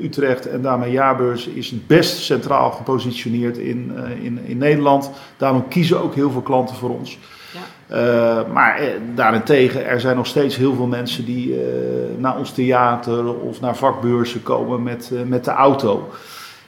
Utrecht 0.02 0.48
en 0.48 0.62
daarmee 0.62 0.92
Jaarbeurs 0.92 1.48
is 1.48 1.70
het 1.70 1.88
best 1.88 2.18
centraal 2.18 2.72
gepositioneerd 2.72 3.58
in, 3.58 3.92
in, 4.22 4.40
in 4.46 4.58
Nederland. 4.58 5.12
Daarom 5.38 5.68
kiezen 5.68 6.02
ook 6.02 6.16
heel 6.16 6.32
veel 6.32 6.42
klanten 6.42 6.76
voor 6.76 6.90
ons. 6.90 7.18
Uh, 7.92 7.98
maar 8.54 8.78
eh, 8.80 8.88
daarentegen, 9.16 9.86
er 9.86 10.00
zijn 10.00 10.16
nog 10.16 10.28
steeds 10.28 10.56
heel 10.56 10.76
veel 10.76 10.88
mensen 10.88 11.26
die 11.26 11.50
uh, 11.50 11.58
naar 12.18 12.38
ons 12.38 12.52
theater 12.52 13.36
of 13.36 13.62
naar 13.62 13.76
vakbeurzen 13.76 14.44
komen 14.44 14.84
met, 14.84 15.12
met 15.26 15.46
de 15.46 15.52
auto. 15.52 16.10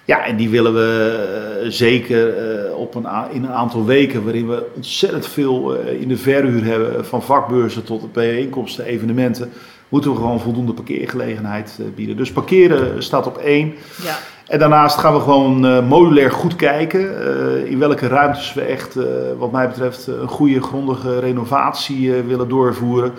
Ja, 0.05 0.25
en 0.25 0.35
die 0.35 0.49
willen 0.49 0.73
we 0.73 1.65
zeker 1.67 2.33
op 2.75 2.95
een 2.95 3.05
in 3.31 3.43
een 3.43 3.51
aantal 3.51 3.85
weken, 3.85 4.23
waarin 4.23 4.47
we 4.47 4.65
ontzettend 4.75 5.27
veel 5.27 5.73
in 5.73 6.07
de 6.07 6.17
verhuur 6.17 6.63
hebben, 6.63 7.05
van 7.05 7.23
vakbeurzen 7.23 7.83
tot 7.83 8.13
bijeenkomsten, 8.13 8.85
evenementen, 8.85 9.51
moeten 9.89 10.11
we 10.11 10.17
gewoon 10.17 10.39
voldoende 10.39 10.73
parkeergelegenheid 10.73 11.79
bieden. 11.95 12.17
Dus 12.17 12.31
parkeren 12.31 13.03
staat 13.03 13.27
op 13.27 13.37
één. 13.37 13.73
Ja. 14.03 14.17
En 14.47 14.59
daarnaast 14.59 14.97
gaan 14.97 15.13
we 15.13 15.19
gewoon 15.19 15.65
uh, 15.65 15.87
modulair 15.87 16.31
goed 16.31 16.55
kijken 16.55 17.01
uh, 17.01 17.71
in 17.71 17.79
welke 17.79 18.07
ruimtes 18.07 18.53
we 18.53 18.61
echt, 18.61 18.95
uh, 18.95 19.03
wat 19.37 19.51
mij 19.51 19.67
betreft, 19.67 20.07
een 20.07 20.27
goede 20.27 20.61
grondige 20.61 21.19
renovatie 21.19 22.11
willen 22.13 22.49
doorvoeren. 22.49 23.11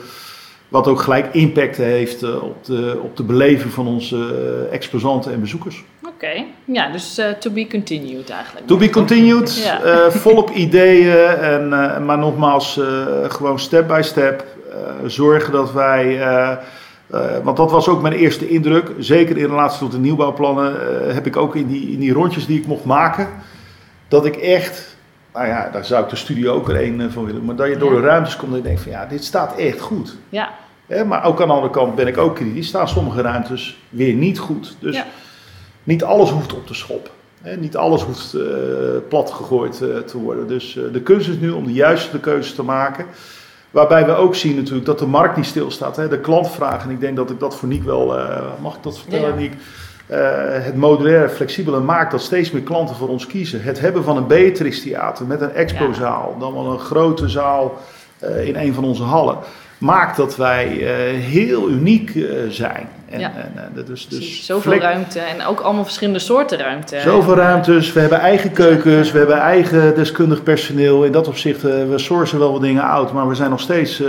Wat 0.68 0.86
ook 0.88 1.00
gelijk 1.00 1.34
impact 1.34 1.76
heeft 1.76 2.22
op, 2.40 2.64
de, 2.64 2.98
op 3.02 3.16
de 3.16 3.22
beleving 3.22 3.72
van 3.72 3.86
onze 3.86 4.16
exposanten 4.70 5.32
en 5.32 5.40
bezoekers. 5.40 5.84
Oké, 6.06 6.44
ja, 6.64 6.92
dus 6.92 7.18
eh, 7.18 7.26
to 7.30 7.50
be 7.50 7.66
continued 7.66 8.30
eigenlijk. 8.30 8.66
To 8.66 8.76
be 8.76 8.90
continued, 8.90 9.62
Ja. 9.64 9.80
eh, 9.82 10.10
volop 10.10 10.50
ideeën, 10.66 11.16
en, 11.26 11.72
eh, 11.72 11.98
maar 12.04 12.18
nogmaals, 12.18 12.78
eh, 12.78 12.86
gewoon 13.28 13.58
step 13.58 13.88
by 13.88 14.00
step 14.02 14.44
eh, 14.72 14.78
zorgen 15.06 15.52
dat 15.52 15.72
wij, 15.72 16.18
eh, 17.10 17.38
want 17.42 17.56
dat 17.56 17.70
was 17.70 17.88
ook 17.88 18.02
mijn 18.02 18.14
eerste 18.14 18.48
indruk, 18.48 18.90
zeker 18.98 19.36
in 19.36 19.46
relatie 19.46 19.78
tot 19.78 19.92
de 19.92 19.98
nieuwbouwplannen, 19.98 21.06
eh, 21.08 21.14
heb 21.14 21.26
ik 21.26 21.36
ook 21.36 21.56
in 21.56 21.66
die, 21.66 21.90
in 21.92 21.98
die 21.98 22.12
rondjes 22.12 22.46
die 22.46 22.58
ik 22.60 22.66
mocht 22.66 22.84
maken, 22.84 23.28
dat 24.08 24.26
ik 24.26 24.36
echt, 24.36 24.96
nou 25.34 25.46
ja, 25.46 25.68
daar 25.72 25.84
zou 25.84 26.04
ik 26.04 26.10
de 26.10 26.16
studio 26.16 26.52
ook 26.54 26.68
er 26.68 26.82
een 26.82 27.00
eh, 27.00 27.06
van 27.10 27.24
willen, 27.24 27.44
maar 27.44 27.56
dat 27.56 27.68
je 27.68 27.76
door 27.76 27.90
de 27.94 28.00
ruimtes 28.00 28.36
komt 28.36 28.50
en 28.50 28.56
je 28.56 28.62
denkt 28.62 28.80
van 28.80 28.92
ja, 28.92 29.06
dit 29.06 29.24
staat 29.24 29.56
echt 29.56 29.80
goed. 29.80 30.16
Ja, 30.28 31.04
maar 31.06 31.24
ook 31.24 31.40
aan 31.40 31.48
de 31.48 31.54
andere 31.54 31.72
kant 31.72 31.94
ben 31.94 32.06
ik 32.06 32.18
ook 32.18 32.34
kritisch, 32.34 32.66
staan 32.68 32.88
sommige 32.88 33.20
ruimtes 33.20 33.78
weer 33.88 34.14
niet 34.14 34.38
goed. 34.38 34.76
Dus 34.78 34.94
Ja. 34.96 35.06
niet 35.84 36.04
alles 36.04 36.30
hoeft 36.30 36.54
op 36.54 36.66
te 36.66 36.74
schop. 36.74 37.10
Niet 37.58 37.76
alles 37.76 38.02
hoeft 38.02 38.34
eh, 38.34 38.42
plat 39.08 39.30
gegooid 39.30 39.76
te 40.06 40.18
worden. 40.18 40.46
Dus 40.48 40.78
de 40.92 41.00
kunst 41.00 41.28
is 41.28 41.36
nu 41.40 41.50
om 41.50 41.64
de 41.66 41.72
juiste 41.72 42.20
keuze 42.20 42.54
te 42.54 42.62
maken. 42.62 43.06
Waarbij 43.70 44.06
we 44.06 44.14
ook 44.14 44.34
zien 44.34 44.56
natuurlijk 44.56 44.86
dat 44.86 44.98
de 44.98 45.06
markt 45.06 45.36
niet 45.36 45.46
stilstaat. 45.46 45.96
Hè. 45.96 46.08
De 46.08 46.20
klantvraag, 46.20 46.82
en 46.84 46.90
ik 46.90 47.00
denk 47.00 47.16
dat 47.16 47.30
ik 47.30 47.40
dat 47.40 47.56
voor 47.56 47.68
Niek 47.68 47.82
wel... 47.84 48.18
eh, 48.18 48.42
mag 48.60 48.76
ik 48.76 48.82
dat 48.82 48.98
vertellen, 48.98 49.28
Ja. 49.28 49.34
Niek? 49.34 49.52
Eh, 50.06 50.18
het 50.48 50.76
modulaire, 50.76 51.28
flexibele 51.28 51.80
maakt 51.80 52.10
dat 52.10 52.20
steeds 52.22 52.50
meer 52.50 52.62
klanten 52.62 52.96
voor 52.96 53.08
ons 53.08 53.26
kiezen. 53.26 53.62
Het 53.62 53.80
hebben 53.80 54.04
van 54.04 54.16
een 54.16 54.26
Beatrix 54.26 54.82
Theater 54.82 55.26
met 55.26 55.40
een 55.40 55.52
expozaal, 55.52 56.36
dan 56.38 56.54
wel 56.54 56.72
een 56.72 56.78
grote 56.78 57.28
zaal 57.28 57.78
eh, 58.18 58.46
in 58.48 58.56
een 58.56 58.74
van 58.74 58.84
onze 58.84 59.02
hallen, 59.02 59.36
maakt 59.78 60.16
dat 60.16 60.36
wij 60.36 60.66
eh, 60.66 61.20
heel 61.20 61.68
uniek 61.68 62.14
eh, 62.14 62.22
zijn. 62.48 62.88
En, 63.08 63.20
Ja. 63.20 63.32
en, 63.36 63.72
eh, 63.76 63.86
dus, 63.86 64.08
dus 64.08 64.46
Zoveel 64.46 64.78
ruimte 64.78 65.18
en 65.20 65.44
ook 65.44 65.60
allemaal 65.60 65.84
verschillende 65.84 66.18
soorten 66.18 66.58
ruimte. 66.58 67.00
Zoveel 67.00 67.34
ruimtes, 67.34 67.92
we 67.92 68.00
hebben 68.00 68.18
eigen 68.18 68.52
keukens, 68.52 69.12
we 69.12 69.18
hebben 69.18 69.38
eigen 69.38 69.94
deskundig 69.94 70.42
personeel. 70.42 71.04
In 71.04 71.12
dat 71.12 71.28
opzicht, 71.28 71.62
we 71.62 71.92
sourcen 71.96 72.38
wel 72.38 72.52
wat 72.52 72.60
dingen 72.60 72.90
uit, 72.90 73.12
maar 73.12 73.28
we 73.28 73.34
zijn 73.34 73.50
nog 73.50 73.60
steeds 73.60 74.02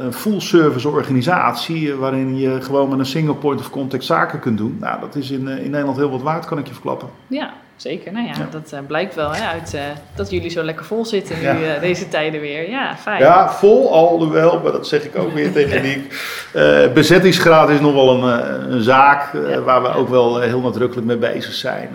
een 0.00 0.12
full 0.12 0.40
service 0.40 0.88
organisatie. 0.88 1.94
waarin 1.94 2.38
je 2.38 2.60
gewoon 2.60 2.88
met 2.88 2.98
een 2.98 3.06
single 3.06 3.34
point 3.34 3.60
of 3.60 3.70
contact 3.70 4.04
zaken 4.04 4.40
kunt 4.40 4.58
doen. 4.58 4.76
Nou, 4.80 5.00
dat 5.00 5.14
is 5.14 5.30
in, 5.30 5.48
in 5.48 5.70
Nederland 5.70 5.96
heel 5.96 6.10
wat 6.10 6.22
waard, 6.22 6.44
kan 6.44 6.58
ik 6.58 6.66
je 6.66 6.72
verklappen. 6.72 7.08
Ja, 7.26 7.52
zeker. 7.76 8.12
Nou 8.12 8.26
ja, 8.26 8.32
Ja. 8.38 8.46
dat 8.50 8.72
eh, 8.72 8.78
blijkt 8.86 9.14
wel 9.14 9.34
hè, 9.34 9.46
uit 9.46 9.74
eh, 9.74 9.80
dat 10.16 10.30
jullie 10.30 10.50
zo 10.50 10.62
lekker 10.62 10.84
vol 10.84 11.04
zitten 11.04 11.36
nu 11.38 11.42
Ja. 11.42 11.74
eh, 11.74 11.80
deze 11.80 12.08
tijden 12.08 12.40
weer. 12.40 12.70
Ja, 12.70 12.96
fijn. 12.96 13.20
Ja, 13.20 13.50
vol 13.52 13.92
alhoewel, 13.92 14.60
maar 14.62 14.72
dat 14.72 14.86
zeg 14.88 15.02
ik 15.04 15.18
ook 15.18 15.32
weer 15.32 15.52
tegen. 15.52 15.82
Eh, 16.52 16.92
bezettingsgraad 16.92 17.70
is 17.70 17.80
nog 17.80 17.94
wel 17.94 18.10
een, 18.24 18.72
een 18.72 18.82
zaak 18.82 19.32
waar 19.64 19.82
we 19.82 19.88
ook 19.94 20.08
wel 20.08 20.40
heel 20.40 20.60
nadrukkelijk 20.60 21.06
mee 21.06 21.16
bezig 21.16 21.52
zijn. 21.52 21.88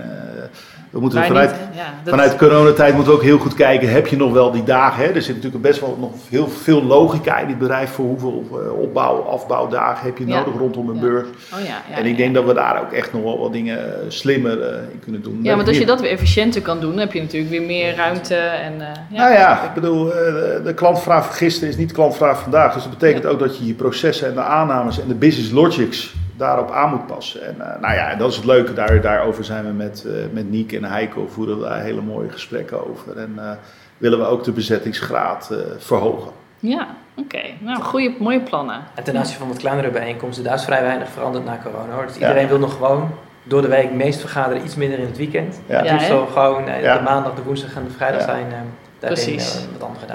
We 0.90 1.00
moeten 1.00 1.24
vanuit, 1.24 1.50
niet, 1.52 1.60
ja, 1.76 2.10
Vanuit 2.12 2.36
coronatijd 2.36 2.94
moeten 2.94 3.12
we 3.12 3.18
ook 3.18 3.24
heel 3.26 3.38
goed 3.38 3.54
kijken, 3.54 3.90
heb 3.92 4.08
je 4.08 4.18
nog 4.18 4.32
wel 4.32 4.52
die 4.52 4.64
dagen? 4.64 5.04
Hè? 5.04 5.10
Er 5.12 5.22
zit 5.22 5.36
natuurlijk 5.36 5.64
best 5.64 5.80
wel 5.80 5.98
nog 6.00 6.12
heel 6.30 6.48
veel 6.48 6.84
logica 6.84 7.38
in 7.38 7.48
dit 7.48 7.58
bedrijf 7.58 7.90
voor 7.90 8.06
hoeveel 8.06 8.44
eh, 8.52 8.80
opbouw, 8.82 9.22
afbouwdagen 9.22 10.06
heb 10.06 10.18
je 10.18 10.28
Ja. 10.28 10.38
nodig 10.40 10.54
rondom 10.60 10.90
een 10.90 10.96
Ja. 10.96 11.02
beurs. 11.02 11.28
Oh 11.54 11.98
en 11.98 12.06
ik 12.06 12.18
denk 12.18 12.34
dat 12.34 12.46
we 12.46 12.54
daar 12.54 12.82
ook 12.82 12.92
echt 12.92 13.14
nog 13.14 13.24
wel 13.24 13.40
wat 13.40 13.54
dingen 13.54 13.78
eh, 13.78 14.00
slimmer 14.08 14.62
eh, 14.62 14.78
in 14.92 15.00
kunnen 15.04 15.22
doen. 15.22 15.40
Ja, 15.42 15.56
want 15.56 15.68
als 15.68 15.78
je 15.78 15.86
dat 15.86 16.02
weer 16.02 16.12
efficiënter 16.12 16.62
kan 16.62 16.80
doen, 16.80 16.98
heb 16.98 17.14
je 17.14 17.22
natuurlijk 17.22 17.52
weer 17.52 17.62
meer 17.62 17.96
ruimte. 17.96 18.36
En, 18.36 18.74
ja, 19.10 19.18
nou 19.22 19.32
ja, 19.34 19.64
ik 19.64 19.74
bedoel, 19.74 20.06
de- 20.06 20.74
klantvraag 20.76 21.26
van 21.26 21.34
gisteren 21.36 21.70
is 21.70 21.78
niet 21.78 21.88
de 21.90 21.96
klantvraag 21.96 22.34
van 22.34 22.42
vandaag. 22.44 22.74
Dus 22.74 22.84
dat 22.84 22.92
betekent 22.92 23.26
ook 23.26 23.40
dat 23.40 23.58
je 23.58 23.66
je 23.66 23.74
processen 23.74 24.28
en 24.28 24.34
de 24.34 24.42
aannames 24.42 25.02
en 25.02 25.08
de 25.08 25.14
business 25.16 25.52
logics 25.52 26.14
daarop 26.40 26.72
aan 26.72 26.90
moet 26.90 27.08
passen. 27.08 27.46
En 27.46 27.56
eh, 27.62 27.82
nou 27.82 27.94
ja, 27.94 28.10
en 28.10 28.18
dat 28.18 28.30
is 28.30 28.36
het 28.36 28.46
leuke. 28.46 28.74
Daar, 28.74 29.02
daarover 29.02 29.44
zijn 29.44 29.66
we 29.66 29.72
met, 29.72 30.06
eh 30.08 30.14
met 30.32 30.50
Niek 30.50 30.74
en 30.74 30.84
Heiko 30.84 31.28
voeren 31.28 31.58
we 31.60 31.64
daar 31.64 31.82
hele 31.82 32.02
mooie 32.02 32.30
gesprekken 32.30 32.90
over. 32.90 33.18
En 33.18 33.34
eh, 33.38 33.52
willen 33.98 34.20
we 34.20 34.26
ook 34.26 34.44
de 34.44 34.52
bezettingsgraad 34.52 35.50
eh, 35.52 35.58
verhogen. 35.78 36.32
Ja, 36.60 36.88
oké. 37.16 37.42
Nou, 37.60 37.82
goede, 37.82 38.16
mooie 38.20 38.42
plannen. 38.42 38.82
En 38.96 39.04
ten 39.04 39.18
aanzien 39.18 39.38
van 39.38 39.48
wat 39.48 39.58
kleinere 39.58 39.90
bijeenkomsten, 39.90 40.44
daar 40.44 40.54
is 40.56 40.64
vrij 40.64 40.82
weinig 40.84 41.10
veranderd 41.10 41.46
na 41.46 41.60
corona. 41.64 41.94
Hoor. 41.94 42.06
Dus 42.06 42.16
Ja. 42.16 42.28
iedereen 42.28 42.48
wil 42.48 42.60
nog 42.60 42.74
gewoon 42.74 43.10
door 43.44 43.62
de 43.62 43.68
week 43.68 43.92
meest 43.94 44.20
vergaderen, 44.20 44.64
iets 44.64 44.76
minder 44.76 45.00
in 45.00 45.06
het 45.06 45.18
weekend. 45.18 45.60
Ja. 45.66 45.78
Het 45.78 45.86
Ja, 46.08 46.26
gewoon 46.32 46.66
Ja. 46.82 46.98
de 46.98 47.04
maandag, 47.04 47.34
de 47.36 47.44
woensdag 47.44 47.76
en 47.76 47.84
de 47.84 47.90
vrijdag 47.90 48.20
Ja. 48.20 48.26
zijn 48.26 48.46
eh, 48.46 48.50
daarin 48.52 48.70
Precies. 49.00 49.56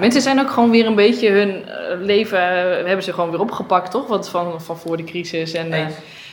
Mensen 0.01 0.23
zijn 0.23 0.40
ook 0.40 0.51
gewoon 0.51 0.70
weer 0.70 0.87
een 0.87 0.94
beetje 0.94 1.31
hun 1.31 1.51
eh, 1.68 1.75
leven, 2.01 2.38
eh, 2.38 2.87
hebben 2.87 3.03
ze 3.05 3.12
gewoon 3.12 3.31
weer 3.31 3.40
opgepakt, 3.40 3.90
toch? 3.90 4.07
Wat 4.07 4.29
van, 4.29 4.61
van 4.61 4.77
voor 4.79 4.97
de 4.97 5.05
crisis. 5.05 5.53
En 5.53 5.73
eh, 5.73 5.87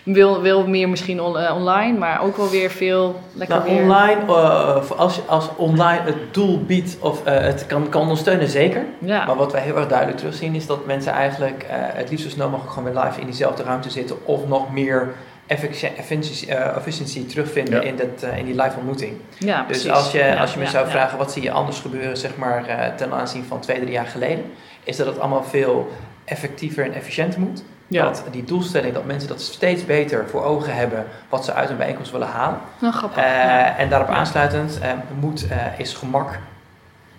wil, 0.04 0.42
wil 0.42 0.68
meer 0.68 0.90
misschien 0.90 1.22
on- 1.22 1.52
online, 1.52 1.98
maar 1.98 2.22
ook 2.24 2.38
wel 2.38 2.50
weer 2.50 2.70
veel 2.70 3.20
lekker 3.34 3.58
Nou, 3.58 3.70
weer. 3.70 3.82
online, 3.82 4.22
als, 4.98 5.20
als 5.28 5.50
online 5.56 6.02
het 6.04 6.34
doel 6.34 6.60
biedt 6.66 6.98
of 7.00 7.22
het 7.24 7.66
kan, 7.68 7.90
kan 7.90 8.02
ondersteunen, 8.02 8.48
zeker. 8.48 8.86
Ja, 9.00 9.26
Maar 9.26 9.36
wat 9.36 9.52
wij 9.52 9.62
heel 9.62 9.76
erg 9.78 9.88
duidelijk 9.88 10.18
terugzien 10.18 10.56
is 10.56 10.66
dat 10.66 10.86
mensen 10.86 11.12
eigenlijk 11.12 11.66
het 11.70 12.10
liefst 12.10 12.26
zo 12.26 12.32
snel 12.32 12.50
mogelijk 12.50 12.74
gewoon 12.74 12.94
weer 12.94 13.04
live 13.04 13.20
in 13.20 13.26
diezelfde 13.26 13.64
ruimte 13.64 13.90
zitten 13.90 14.16
of 14.26 14.48
nog 14.48 14.72
meer 14.72 15.14
effici- 15.48 15.92
efficiency, 15.98 16.50
eh, 16.50 16.76
efficiency 16.78 17.26
terugvinden 17.26 17.74
Ja. 17.82 17.82
in, 17.88 17.96
dat, 17.96 18.30
eh, 18.30 18.38
in 18.38 18.46
die 18.46 18.56
live 18.62 18.76
ontmoeting. 18.78 19.14
ja 19.38 19.58
Dus 19.58 19.66
precies. 19.66 19.90
als 19.92 20.12
je, 20.12 20.18
Ja, 20.18 20.36
als 20.36 20.54
je 20.54 20.60
me 20.60 20.66
zou 20.68 20.86
ja. 20.86 20.92
vragen 20.92 21.18
wat 21.18 21.32
zie 21.32 21.44
je 21.44 21.52
anders 21.52 21.80
gebeuren 21.80 22.18
zeg 22.18 22.36
maar, 22.38 22.66
eh, 22.68 22.96
ten 22.96 23.14
aanzien 23.14 23.44
van 23.44 23.60
twee, 23.60 23.80
drie 23.80 23.92
jaar 23.92 24.06
geleden, 24.06 24.44
is 24.84 24.98
dat 24.98 25.08
het 25.08 25.20
allemaal 25.20 25.44
veel 25.44 25.90
effectiever 26.26 26.86
en 26.86 26.94
efficiënter 26.94 27.40
moet. 27.40 27.64
Ja, 27.88 28.04
Dat 28.04 28.24
die 28.32 28.44
doelstelling, 28.44 28.94
dat 28.94 29.06
mensen 29.06 29.30
dat 29.30 29.42
steeds 29.42 29.86
beter 29.86 30.26
voor 30.30 30.44
ogen 30.44 30.76
hebben 30.76 31.06
wat 31.30 31.46
ze 31.46 31.54
uit 31.54 31.70
een 31.70 31.78
bijeenkomst 31.78 32.12
willen 32.12 32.28
halen. 32.28 32.58
nou 32.80 32.94
grappig. 32.94 33.24
Eh, 33.24 33.30
ja. 33.30 33.78
En 33.78 33.90
daarop 33.90 34.08
Ja. 34.08 34.14
aansluitend, 34.16 34.80
moet 35.20 35.48
eh, 35.48 35.58
is 35.80 35.94
gemak. 35.94 36.40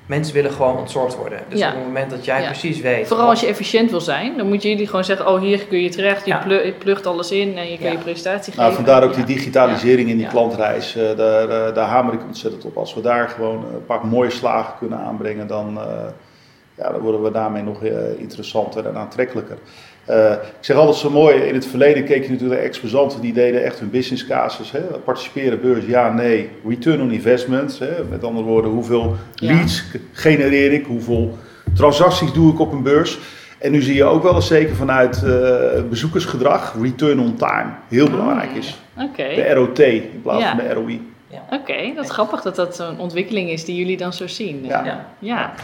Mensen 0.06 0.34
willen 0.34 0.52
gewoon 0.52 0.76
ontzorgd 0.76 1.16
worden. 1.16 1.38
Dus 1.48 1.58
Ja. 1.58 1.68
op 1.68 1.74
het 1.74 1.84
moment 1.84 2.10
dat 2.10 2.24
jij 2.24 2.40
Ja. 2.40 2.46
precies 2.46 2.80
weet. 2.80 3.06
Vooral 3.08 3.28
als 3.28 3.40
je 3.40 3.46
efficiënt 3.46 3.90
wil 3.90 4.00
zijn, 4.00 4.36
dan 4.36 4.48
moet 4.48 4.62
je 4.62 4.68
jullie 4.68 4.86
gewoon 4.86 5.04
zeggen: 5.04 5.26
Oh, 5.28 5.40
hier 5.40 5.64
kun 5.66 5.78
je 5.82 5.88
terecht, 5.88 6.26
je, 6.26 6.74
plugt 6.78 7.06
alles 7.06 7.30
in 7.30 7.58
en 7.58 7.70
je 7.70 7.76
kan 7.76 7.86
Ja. 7.86 7.92
je 7.92 7.98
presentatie 7.98 8.52
Nou, 8.56 8.68
geven. 8.70 8.84
vandaar 8.84 9.04
ook 9.08 9.14
die 9.14 9.24
digitalisering 9.24 10.08
in 10.08 10.16
die 10.16 10.24
Ja. 10.24 10.30
klantreis. 10.30 10.96
eh, 10.96 11.16
daar, 11.16 11.48
eh, 11.48 11.74
daar 11.74 11.88
hamer 11.88 12.14
ik 12.14 12.22
ontzettend 12.26 12.64
op. 12.64 12.76
Als 12.76 12.94
we 12.94 13.00
daar 13.00 13.28
gewoon 13.28 13.56
een 13.74 13.86
paar 13.86 14.06
mooie 14.06 14.30
slagen 14.30 14.74
kunnen 14.78 14.98
aanbrengen, 14.98 15.46
dan, 15.46 15.78
eh, 15.78 15.84
ja, 16.74 16.90
dan 16.90 17.00
worden 17.00 17.22
we 17.22 17.30
daarmee 17.30 17.62
nog 17.62 17.82
eh, 17.84 18.18
interessanter 18.18 18.86
en 18.86 18.96
aantrekkelijker. 18.96 19.56
Eh, 20.04 20.30
ik 20.32 20.38
zeg 20.60 20.76
altijd 20.76 20.96
zo 20.96 21.10
mooi, 21.10 21.36
in 21.36 21.54
het 21.54 21.66
verleden 21.66 22.04
keek 22.04 22.24
je 22.24 22.30
natuurlijk 22.30 22.58
naar 22.60 22.68
exposanten 22.68 23.20
die 23.20 23.32
deden 23.32 23.64
echt 23.64 23.78
hun 23.78 23.90
business 23.90 24.26
casus. 24.26 24.70
Hè? 24.70 24.80
Participeren 24.80 25.60
beurs, 25.60 25.84
ja, 25.86 26.12
nee. 26.12 26.48
Return 26.68 27.00
on 27.00 27.10
investment, 27.10 27.78
hè? 27.78 27.90
met 28.10 28.24
andere 28.24 28.44
woorden, 28.46 28.70
hoeveel 28.70 29.16
Ja. 29.34 29.52
leads 29.54 29.84
genereer 30.12 30.72
ik, 30.72 30.86
hoeveel 30.86 31.38
transacties 31.74 32.32
doe 32.32 32.52
ik 32.52 32.60
op 32.60 32.72
een 32.72 32.82
beurs. 32.82 33.18
En 33.58 33.72
nu 33.72 33.80
zie 33.82 33.94
je 33.94 34.04
ook 34.04 34.22
wel 34.22 34.34
eens 34.34 34.46
zeker 34.46 34.74
vanuit 34.74 35.22
eh, 35.22 35.82
bezoekersgedrag, 35.88 36.74
return 36.80 37.20
on 37.20 37.34
time, 37.36 37.70
heel 37.88 38.10
belangrijk 38.10 38.50
is. 38.54 38.80
Oké, 38.98 39.34
De 39.34 39.52
ROT 39.54 39.78
in 39.78 40.20
plaats 40.22 40.42
Ja. 40.42 40.56
van 40.56 40.58
de 40.66 40.72
ROI. 40.74 41.00
oké, 41.50 41.92
dat 41.94 42.04
is 42.04 42.10
grappig 42.10 42.42
dat 42.42 42.56
dat 42.56 42.78
een 42.78 42.98
ontwikkeling 42.98 43.50
is 43.50 43.64
die 43.64 43.76
jullie 43.76 43.96
dan 43.96 44.12
zo 44.12 44.26
zien. 44.26 44.64
Ja. 44.64 45.06
Ja. 45.18 45.54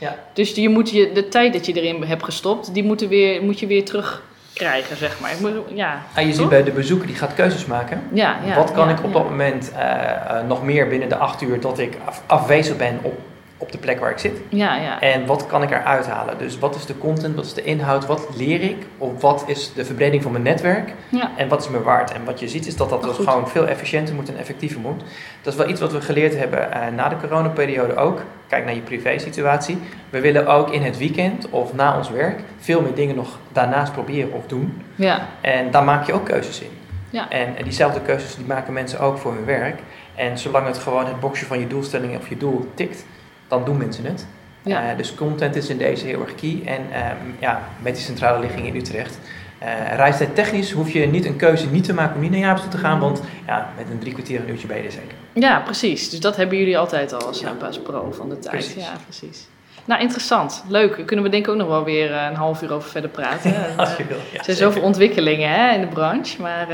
Ja. 0.00 0.14
Dus 0.32 0.54
je 0.54 0.68
moet 0.68 0.90
je, 0.90 1.10
de 1.14 1.28
tijd 1.28 1.52
dat 1.52 1.66
je 1.66 1.72
erin 1.72 2.02
hebt 2.02 2.22
gestopt, 2.24 2.74
die 2.74 2.84
moeten 2.84 3.08
weer, 3.08 3.42
moet 3.42 3.60
je 3.60 3.66
weer 3.66 3.84
terugkrijgen, 3.84 4.96
zeg 4.96 5.20
maar. 5.20 5.30
Ik 5.32 5.40
moet- 5.40 5.52
Ja, 5.74 6.02
En 6.14 6.26
je 6.26 6.32
ziet 6.32 6.48
bij 6.48 6.62
de 6.62 6.70
bezoeker 6.70 7.06
die 7.06 7.16
gaat 7.16 7.34
keuzes 7.34 7.66
maken. 7.66 8.02
ja, 8.12 8.36
ja, 8.46 8.54
Wat 8.54 8.72
kan 8.72 8.88
ja, 8.88 8.94
ik 8.98 9.04
op 9.04 9.12
dat 9.12 9.24
moment 9.24 9.72
eh, 9.72 10.10
eh, 10.10 10.46
nog 10.46 10.62
meer 10.64 10.88
binnen 10.88 11.08
de 11.08 11.16
acht 11.16 11.42
uur 11.42 11.60
dat 11.60 11.78
ik 11.78 11.96
af- 12.04 12.22
afwezig 12.26 12.76
ben 12.76 12.98
op, 13.02 13.18
op 13.60 13.72
de 13.72 13.78
plek 13.78 14.00
waar 14.00 14.10
ik 14.10 14.18
zit? 14.18 14.40
Ja, 14.48 14.76
ja. 14.76 15.00
En 15.00 15.26
wat 15.26 15.46
kan 15.46 15.62
ik 15.62 15.70
eruit 15.70 16.06
halen? 16.06 16.38
Dus 16.38 16.58
wat 16.58 16.74
is 16.74 16.86
de 16.86 16.98
content, 16.98 17.34
wat 17.34 17.44
is 17.44 17.54
de 17.54 17.62
inhoud, 17.62 18.06
wat 18.06 18.26
leer 18.36 18.60
ik? 18.62 18.86
Of 18.98 19.20
wat 19.20 19.44
is 19.46 19.72
de 19.72 19.84
verbreding 19.84 20.22
van 20.22 20.32
mijn 20.32 20.44
netwerk? 20.44 20.92
ja. 21.08 21.30
En 21.36 21.48
wat 21.48 21.60
is 21.62 21.68
me 21.68 21.82
waard? 21.82 22.12
En 22.12 22.24
wat 22.24 22.40
je 22.40 22.48
ziet 22.48 22.66
is 22.66 22.76
dat 22.76 22.88
dat 22.90 22.98
Oh, 23.06 23.16
dus 23.16 23.26
gewoon 23.26 23.48
veel 23.48 23.66
efficiënter 23.66 24.14
moet 24.14 24.28
en 24.28 24.36
effectiever 24.36 24.80
moet. 24.80 25.02
Dat 25.42 25.52
is 25.52 25.58
wel 25.58 25.68
iets 25.68 25.80
wat 25.80 25.92
we 25.92 26.00
geleerd 26.00 26.36
hebben 26.36 26.72
eh, 26.72 26.80
na 26.96 27.08
de 27.08 27.16
coronaperiode 27.16 27.96
ook. 27.96 28.22
Kijk 28.48 28.64
naar 28.64 28.74
je 28.74 28.80
privé-situatie. 28.80 29.78
We 30.10 30.20
willen 30.20 30.46
ook 30.46 30.70
in 30.70 30.82
het 30.82 30.98
weekend 30.98 31.48
of 31.50 31.74
na 31.74 31.96
ons 31.96 32.10
werk 32.10 32.40
veel 32.58 32.80
meer 32.82 32.94
dingen 32.94 33.16
nog 33.16 33.38
daarnaast 33.52 33.92
proberen 33.92 34.32
of 34.32 34.46
doen. 34.46 34.82
ja. 34.94 35.26
En 35.40 35.70
daar 35.70 35.84
maak 35.84 36.06
je 36.06 36.12
ook 36.12 36.24
keuzes 36.24 36.60
in. 36.60 36.70
Ja. 37.10 37.30
En, 37.30 37.56
en 37.56 37.64
diezelfde 37.64 38.00
keuzes 38.00 38.34
die 38.34 38.46
maken 38.46 38.72
mensen 38.72 39.00
ook 39.00 39.18
voor 39.18 39.32
hun 39.34 39.44
werk. 39.44 39.78
En 40.14 40.38
zolang 40.38 40.66
het 40.66 40.78
gewoon 40.78 41.06
het 41.06 41.20
boxje 41.20 41.46
van 41.46 41.58
je 41.60 41.66
doelstelling 41.66 42.16
of 42.16 42.28
je 42.28 42.36
doel 42.36 42.70
tikt, 42.74 43.04
dan 43.50 43.64
doen 43.64 43.76
mensen 43.76 44.04
het. 44.04 44.26
Ja. 44.62 44.90
Eh, 44.90 44.96
dus 44.96 45.14
content 45.14 45.56
is 45.56 45.68
in 45.68 45.78
deze 45.78 46.06
heel 46.06 46.20
erg 46.20 46.34
key. 46.34 46.62
En 46.64 46.80
ehm, 46.92 47.16
ja, 47.38 47.60
met 47.82 47.94
die 47.94 48.04
centrale 48.04 48.40
ligging 48.40 48.66
in 48.66 48.76
Utrecht. 48.76 49.18
eh 49.58 49.68
reistijd 49.96 50.34
technisch 50.34 50.70
hoef 50.72 50.90
je 50.90 51.06
niet 51.06 51.24
een 51.26 51.36
keuze 51.36 51.66
niet 51.70 51.84
te 51.84 51.94
maken 51.94 52.14
om 52.14 52.20
niet 52.20 52.30
naar 52.30 52.40
Jaapst 52.40 52.62
toe 52.62 52.72
te 52.72 52.78
gaan. 52.78 52.98
Want 53.00 53.22
ja, 53.46 53.68
met 53.76 53.86
een 53.90 53.98
drie 53.98 54.12
kwartier 54.12 54.40
een 54.40 54.48
uurtje 54.50 54.66
ben 54.66 54.76
je 54.76 54.82
er 54.82 54.92
zeker. 54.92 55.14
Ja, 55.32 55.58
precies. 55.60 56.10
Dus 56.10 56.20
dat 56.20 56.36
hebben 56.36 56.58
jullie 56.58 56.78
altijd 56.78 57.12
al 57.12 57.26
als, 57.26 57.40
Ja. 57.40 57.52
pro 57.82 58.12
van 58.12 58.28
de 58.28 58.38
tijd. 58.38 58.54
Precies. 58.54 58.84
Ja, 58.84 58.92
precies. 59.04 59.46
Nou, 59.84 60.00
interessant. 60.02 60.64
Leuk. 60.68 60.96
Daar 60.96 61.04
kunnen 61.06 61.24
we 61.24 61.30
denk 61.30 61.44
ik 61.46 61.50
ook 61.50 61.56
nog 61.58 61.68
wel 61.68 61.84
weer 61.84 62.12
eh, 62.12 62.26
een 62.30 62.34
half 62.36 62.62
uur 62.62 62.72
over 62.72 62.90
verder 62.90 63.10
praten. 63.10 63.54
Als 63.76 63.96
je 63.96 64.04
wil. 64.04 64.16
Ja, 64.32 64.38
er 64.38 64.44
zijn 64.44 64.56
zoveel 64.56 64.82
ontwikkelingen 64.82 65.50
hè, 65.50 65.74
in 65.74 65.80
de 65.80 65.86
branche. 65.86 66.40
Maar 66.42 66.66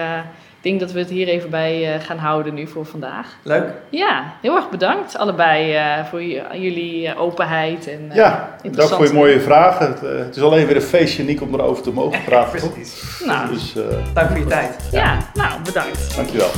Ik 0.57 0.73
denk 0.73 0.81
dat 0.81 0.93
we 0.93 0.99
het 0.99 1.11
hier 1.11 1.29
even 1.29 1.51
bij 1.51 1.95
uh, 1.95 2.05
gaan 2.05 2.19
houden 2.19 2.55
nu 2.55 2.67
voor 2.67 2.87
vandaag. 2.87 3.37
Leuk. 3.43 3.73
Ja, 3.91 4.35
heel 4.41 4.57
erg 4.57 4.71
bedankt 4.71 5.17
allebei 5.17 5.75
uh, 5.75 6.05
voor 6.05 6.23
jullie 6.23 7.07
uh, 7.07 7.21
openheid. 7.21 7.89
En, 7.89 8.11
ja, 8.13 8.57
dank 8.71 8.89
voor 8.89 9.07
je 9.07 9.13
mooie 9.13 9.41
vragen. 9.41 9.87
Het, 9.87 10.01
het, 10.01 10.37
is 10.37 10.43
alleen 10.43 10.67
weer 10.67 10.77
een 10.77 10.83
feestje, 10.83 11.23
Niek, 11.23 11.43
om 11.43 11.55
erover 11.55 11.83
te 11.83 11.93
mogen 11.93 12.25
praten. 12.25 12.71
Precies. 12.71 13.23
Nou, 13.25 13.49
dus, 13.49 13.75
dank 14.15 14.29
voor 14.29 14.39
je 14.39 14.47
tijd. 14.47 14.89
Ja, 14.93 15.03
ja 15.03 15.19
nou 15.35 15.63
bedankt. 15.63 16.17
Dankjewel. 16.17 16.51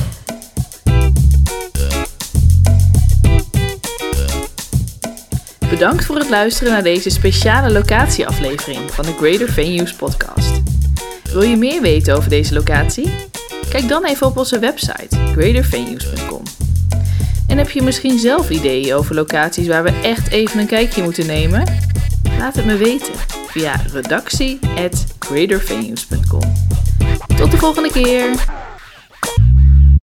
Bedankt 5.69 6.05
voor 6.05 6.15
het 6.15 6.29
luisteren 6.29 6.73
naar 6.73 6.83
deze 6.83 7.09
speciale 7.09 7.71
locatieaflevering 7.71 8.91
van 8.91 9.05
de 9.05 9.13
Greater 9.13 9.49
Venues 9.49 9.93
podcast. 9.93 10.61
Wil 11.33 11.41
je 11.41 11.57
meer 11.57 11.81
weten 11.81 12.15
over 12.15 12.29
deze 12.29 12.53
locatie? 12.53 13.11
Kijk 13.69 13.87
dan 13.87 14.05
even 14.05 14.27
op 14.27 14.37
onze 14.37 14.59
website 14.59 15.17
greatervenues.com. 15.35 16.43
En 17.47 17.57
heb 17.57 17.69
je 17.69 17.81
misschien 17.81 18.19
zelf 18.19 18.49
ideeën 18.49 18.93
over 18.93 19.15
locaties 19.15 19.67
waar 19.67 19.83
we 19.83 19.99
echt 20.03 20.29
even 20.29 20.59
een 20.59 20.67
kijkje 20.67 21.03
moeten 21.03 21.25
nemen? 21.25 21.63
Laat 22.37 22.55
het 22.55 22.65
me 22.65 22.77
weten 22.77 23.13
via 23.47 23.81
redactie@greatervenues.com. 23.93 26.53
Tot 27.35 27.51
de 27.51 27.57
volgende 27.57 27.91
keer! 27.91 28.29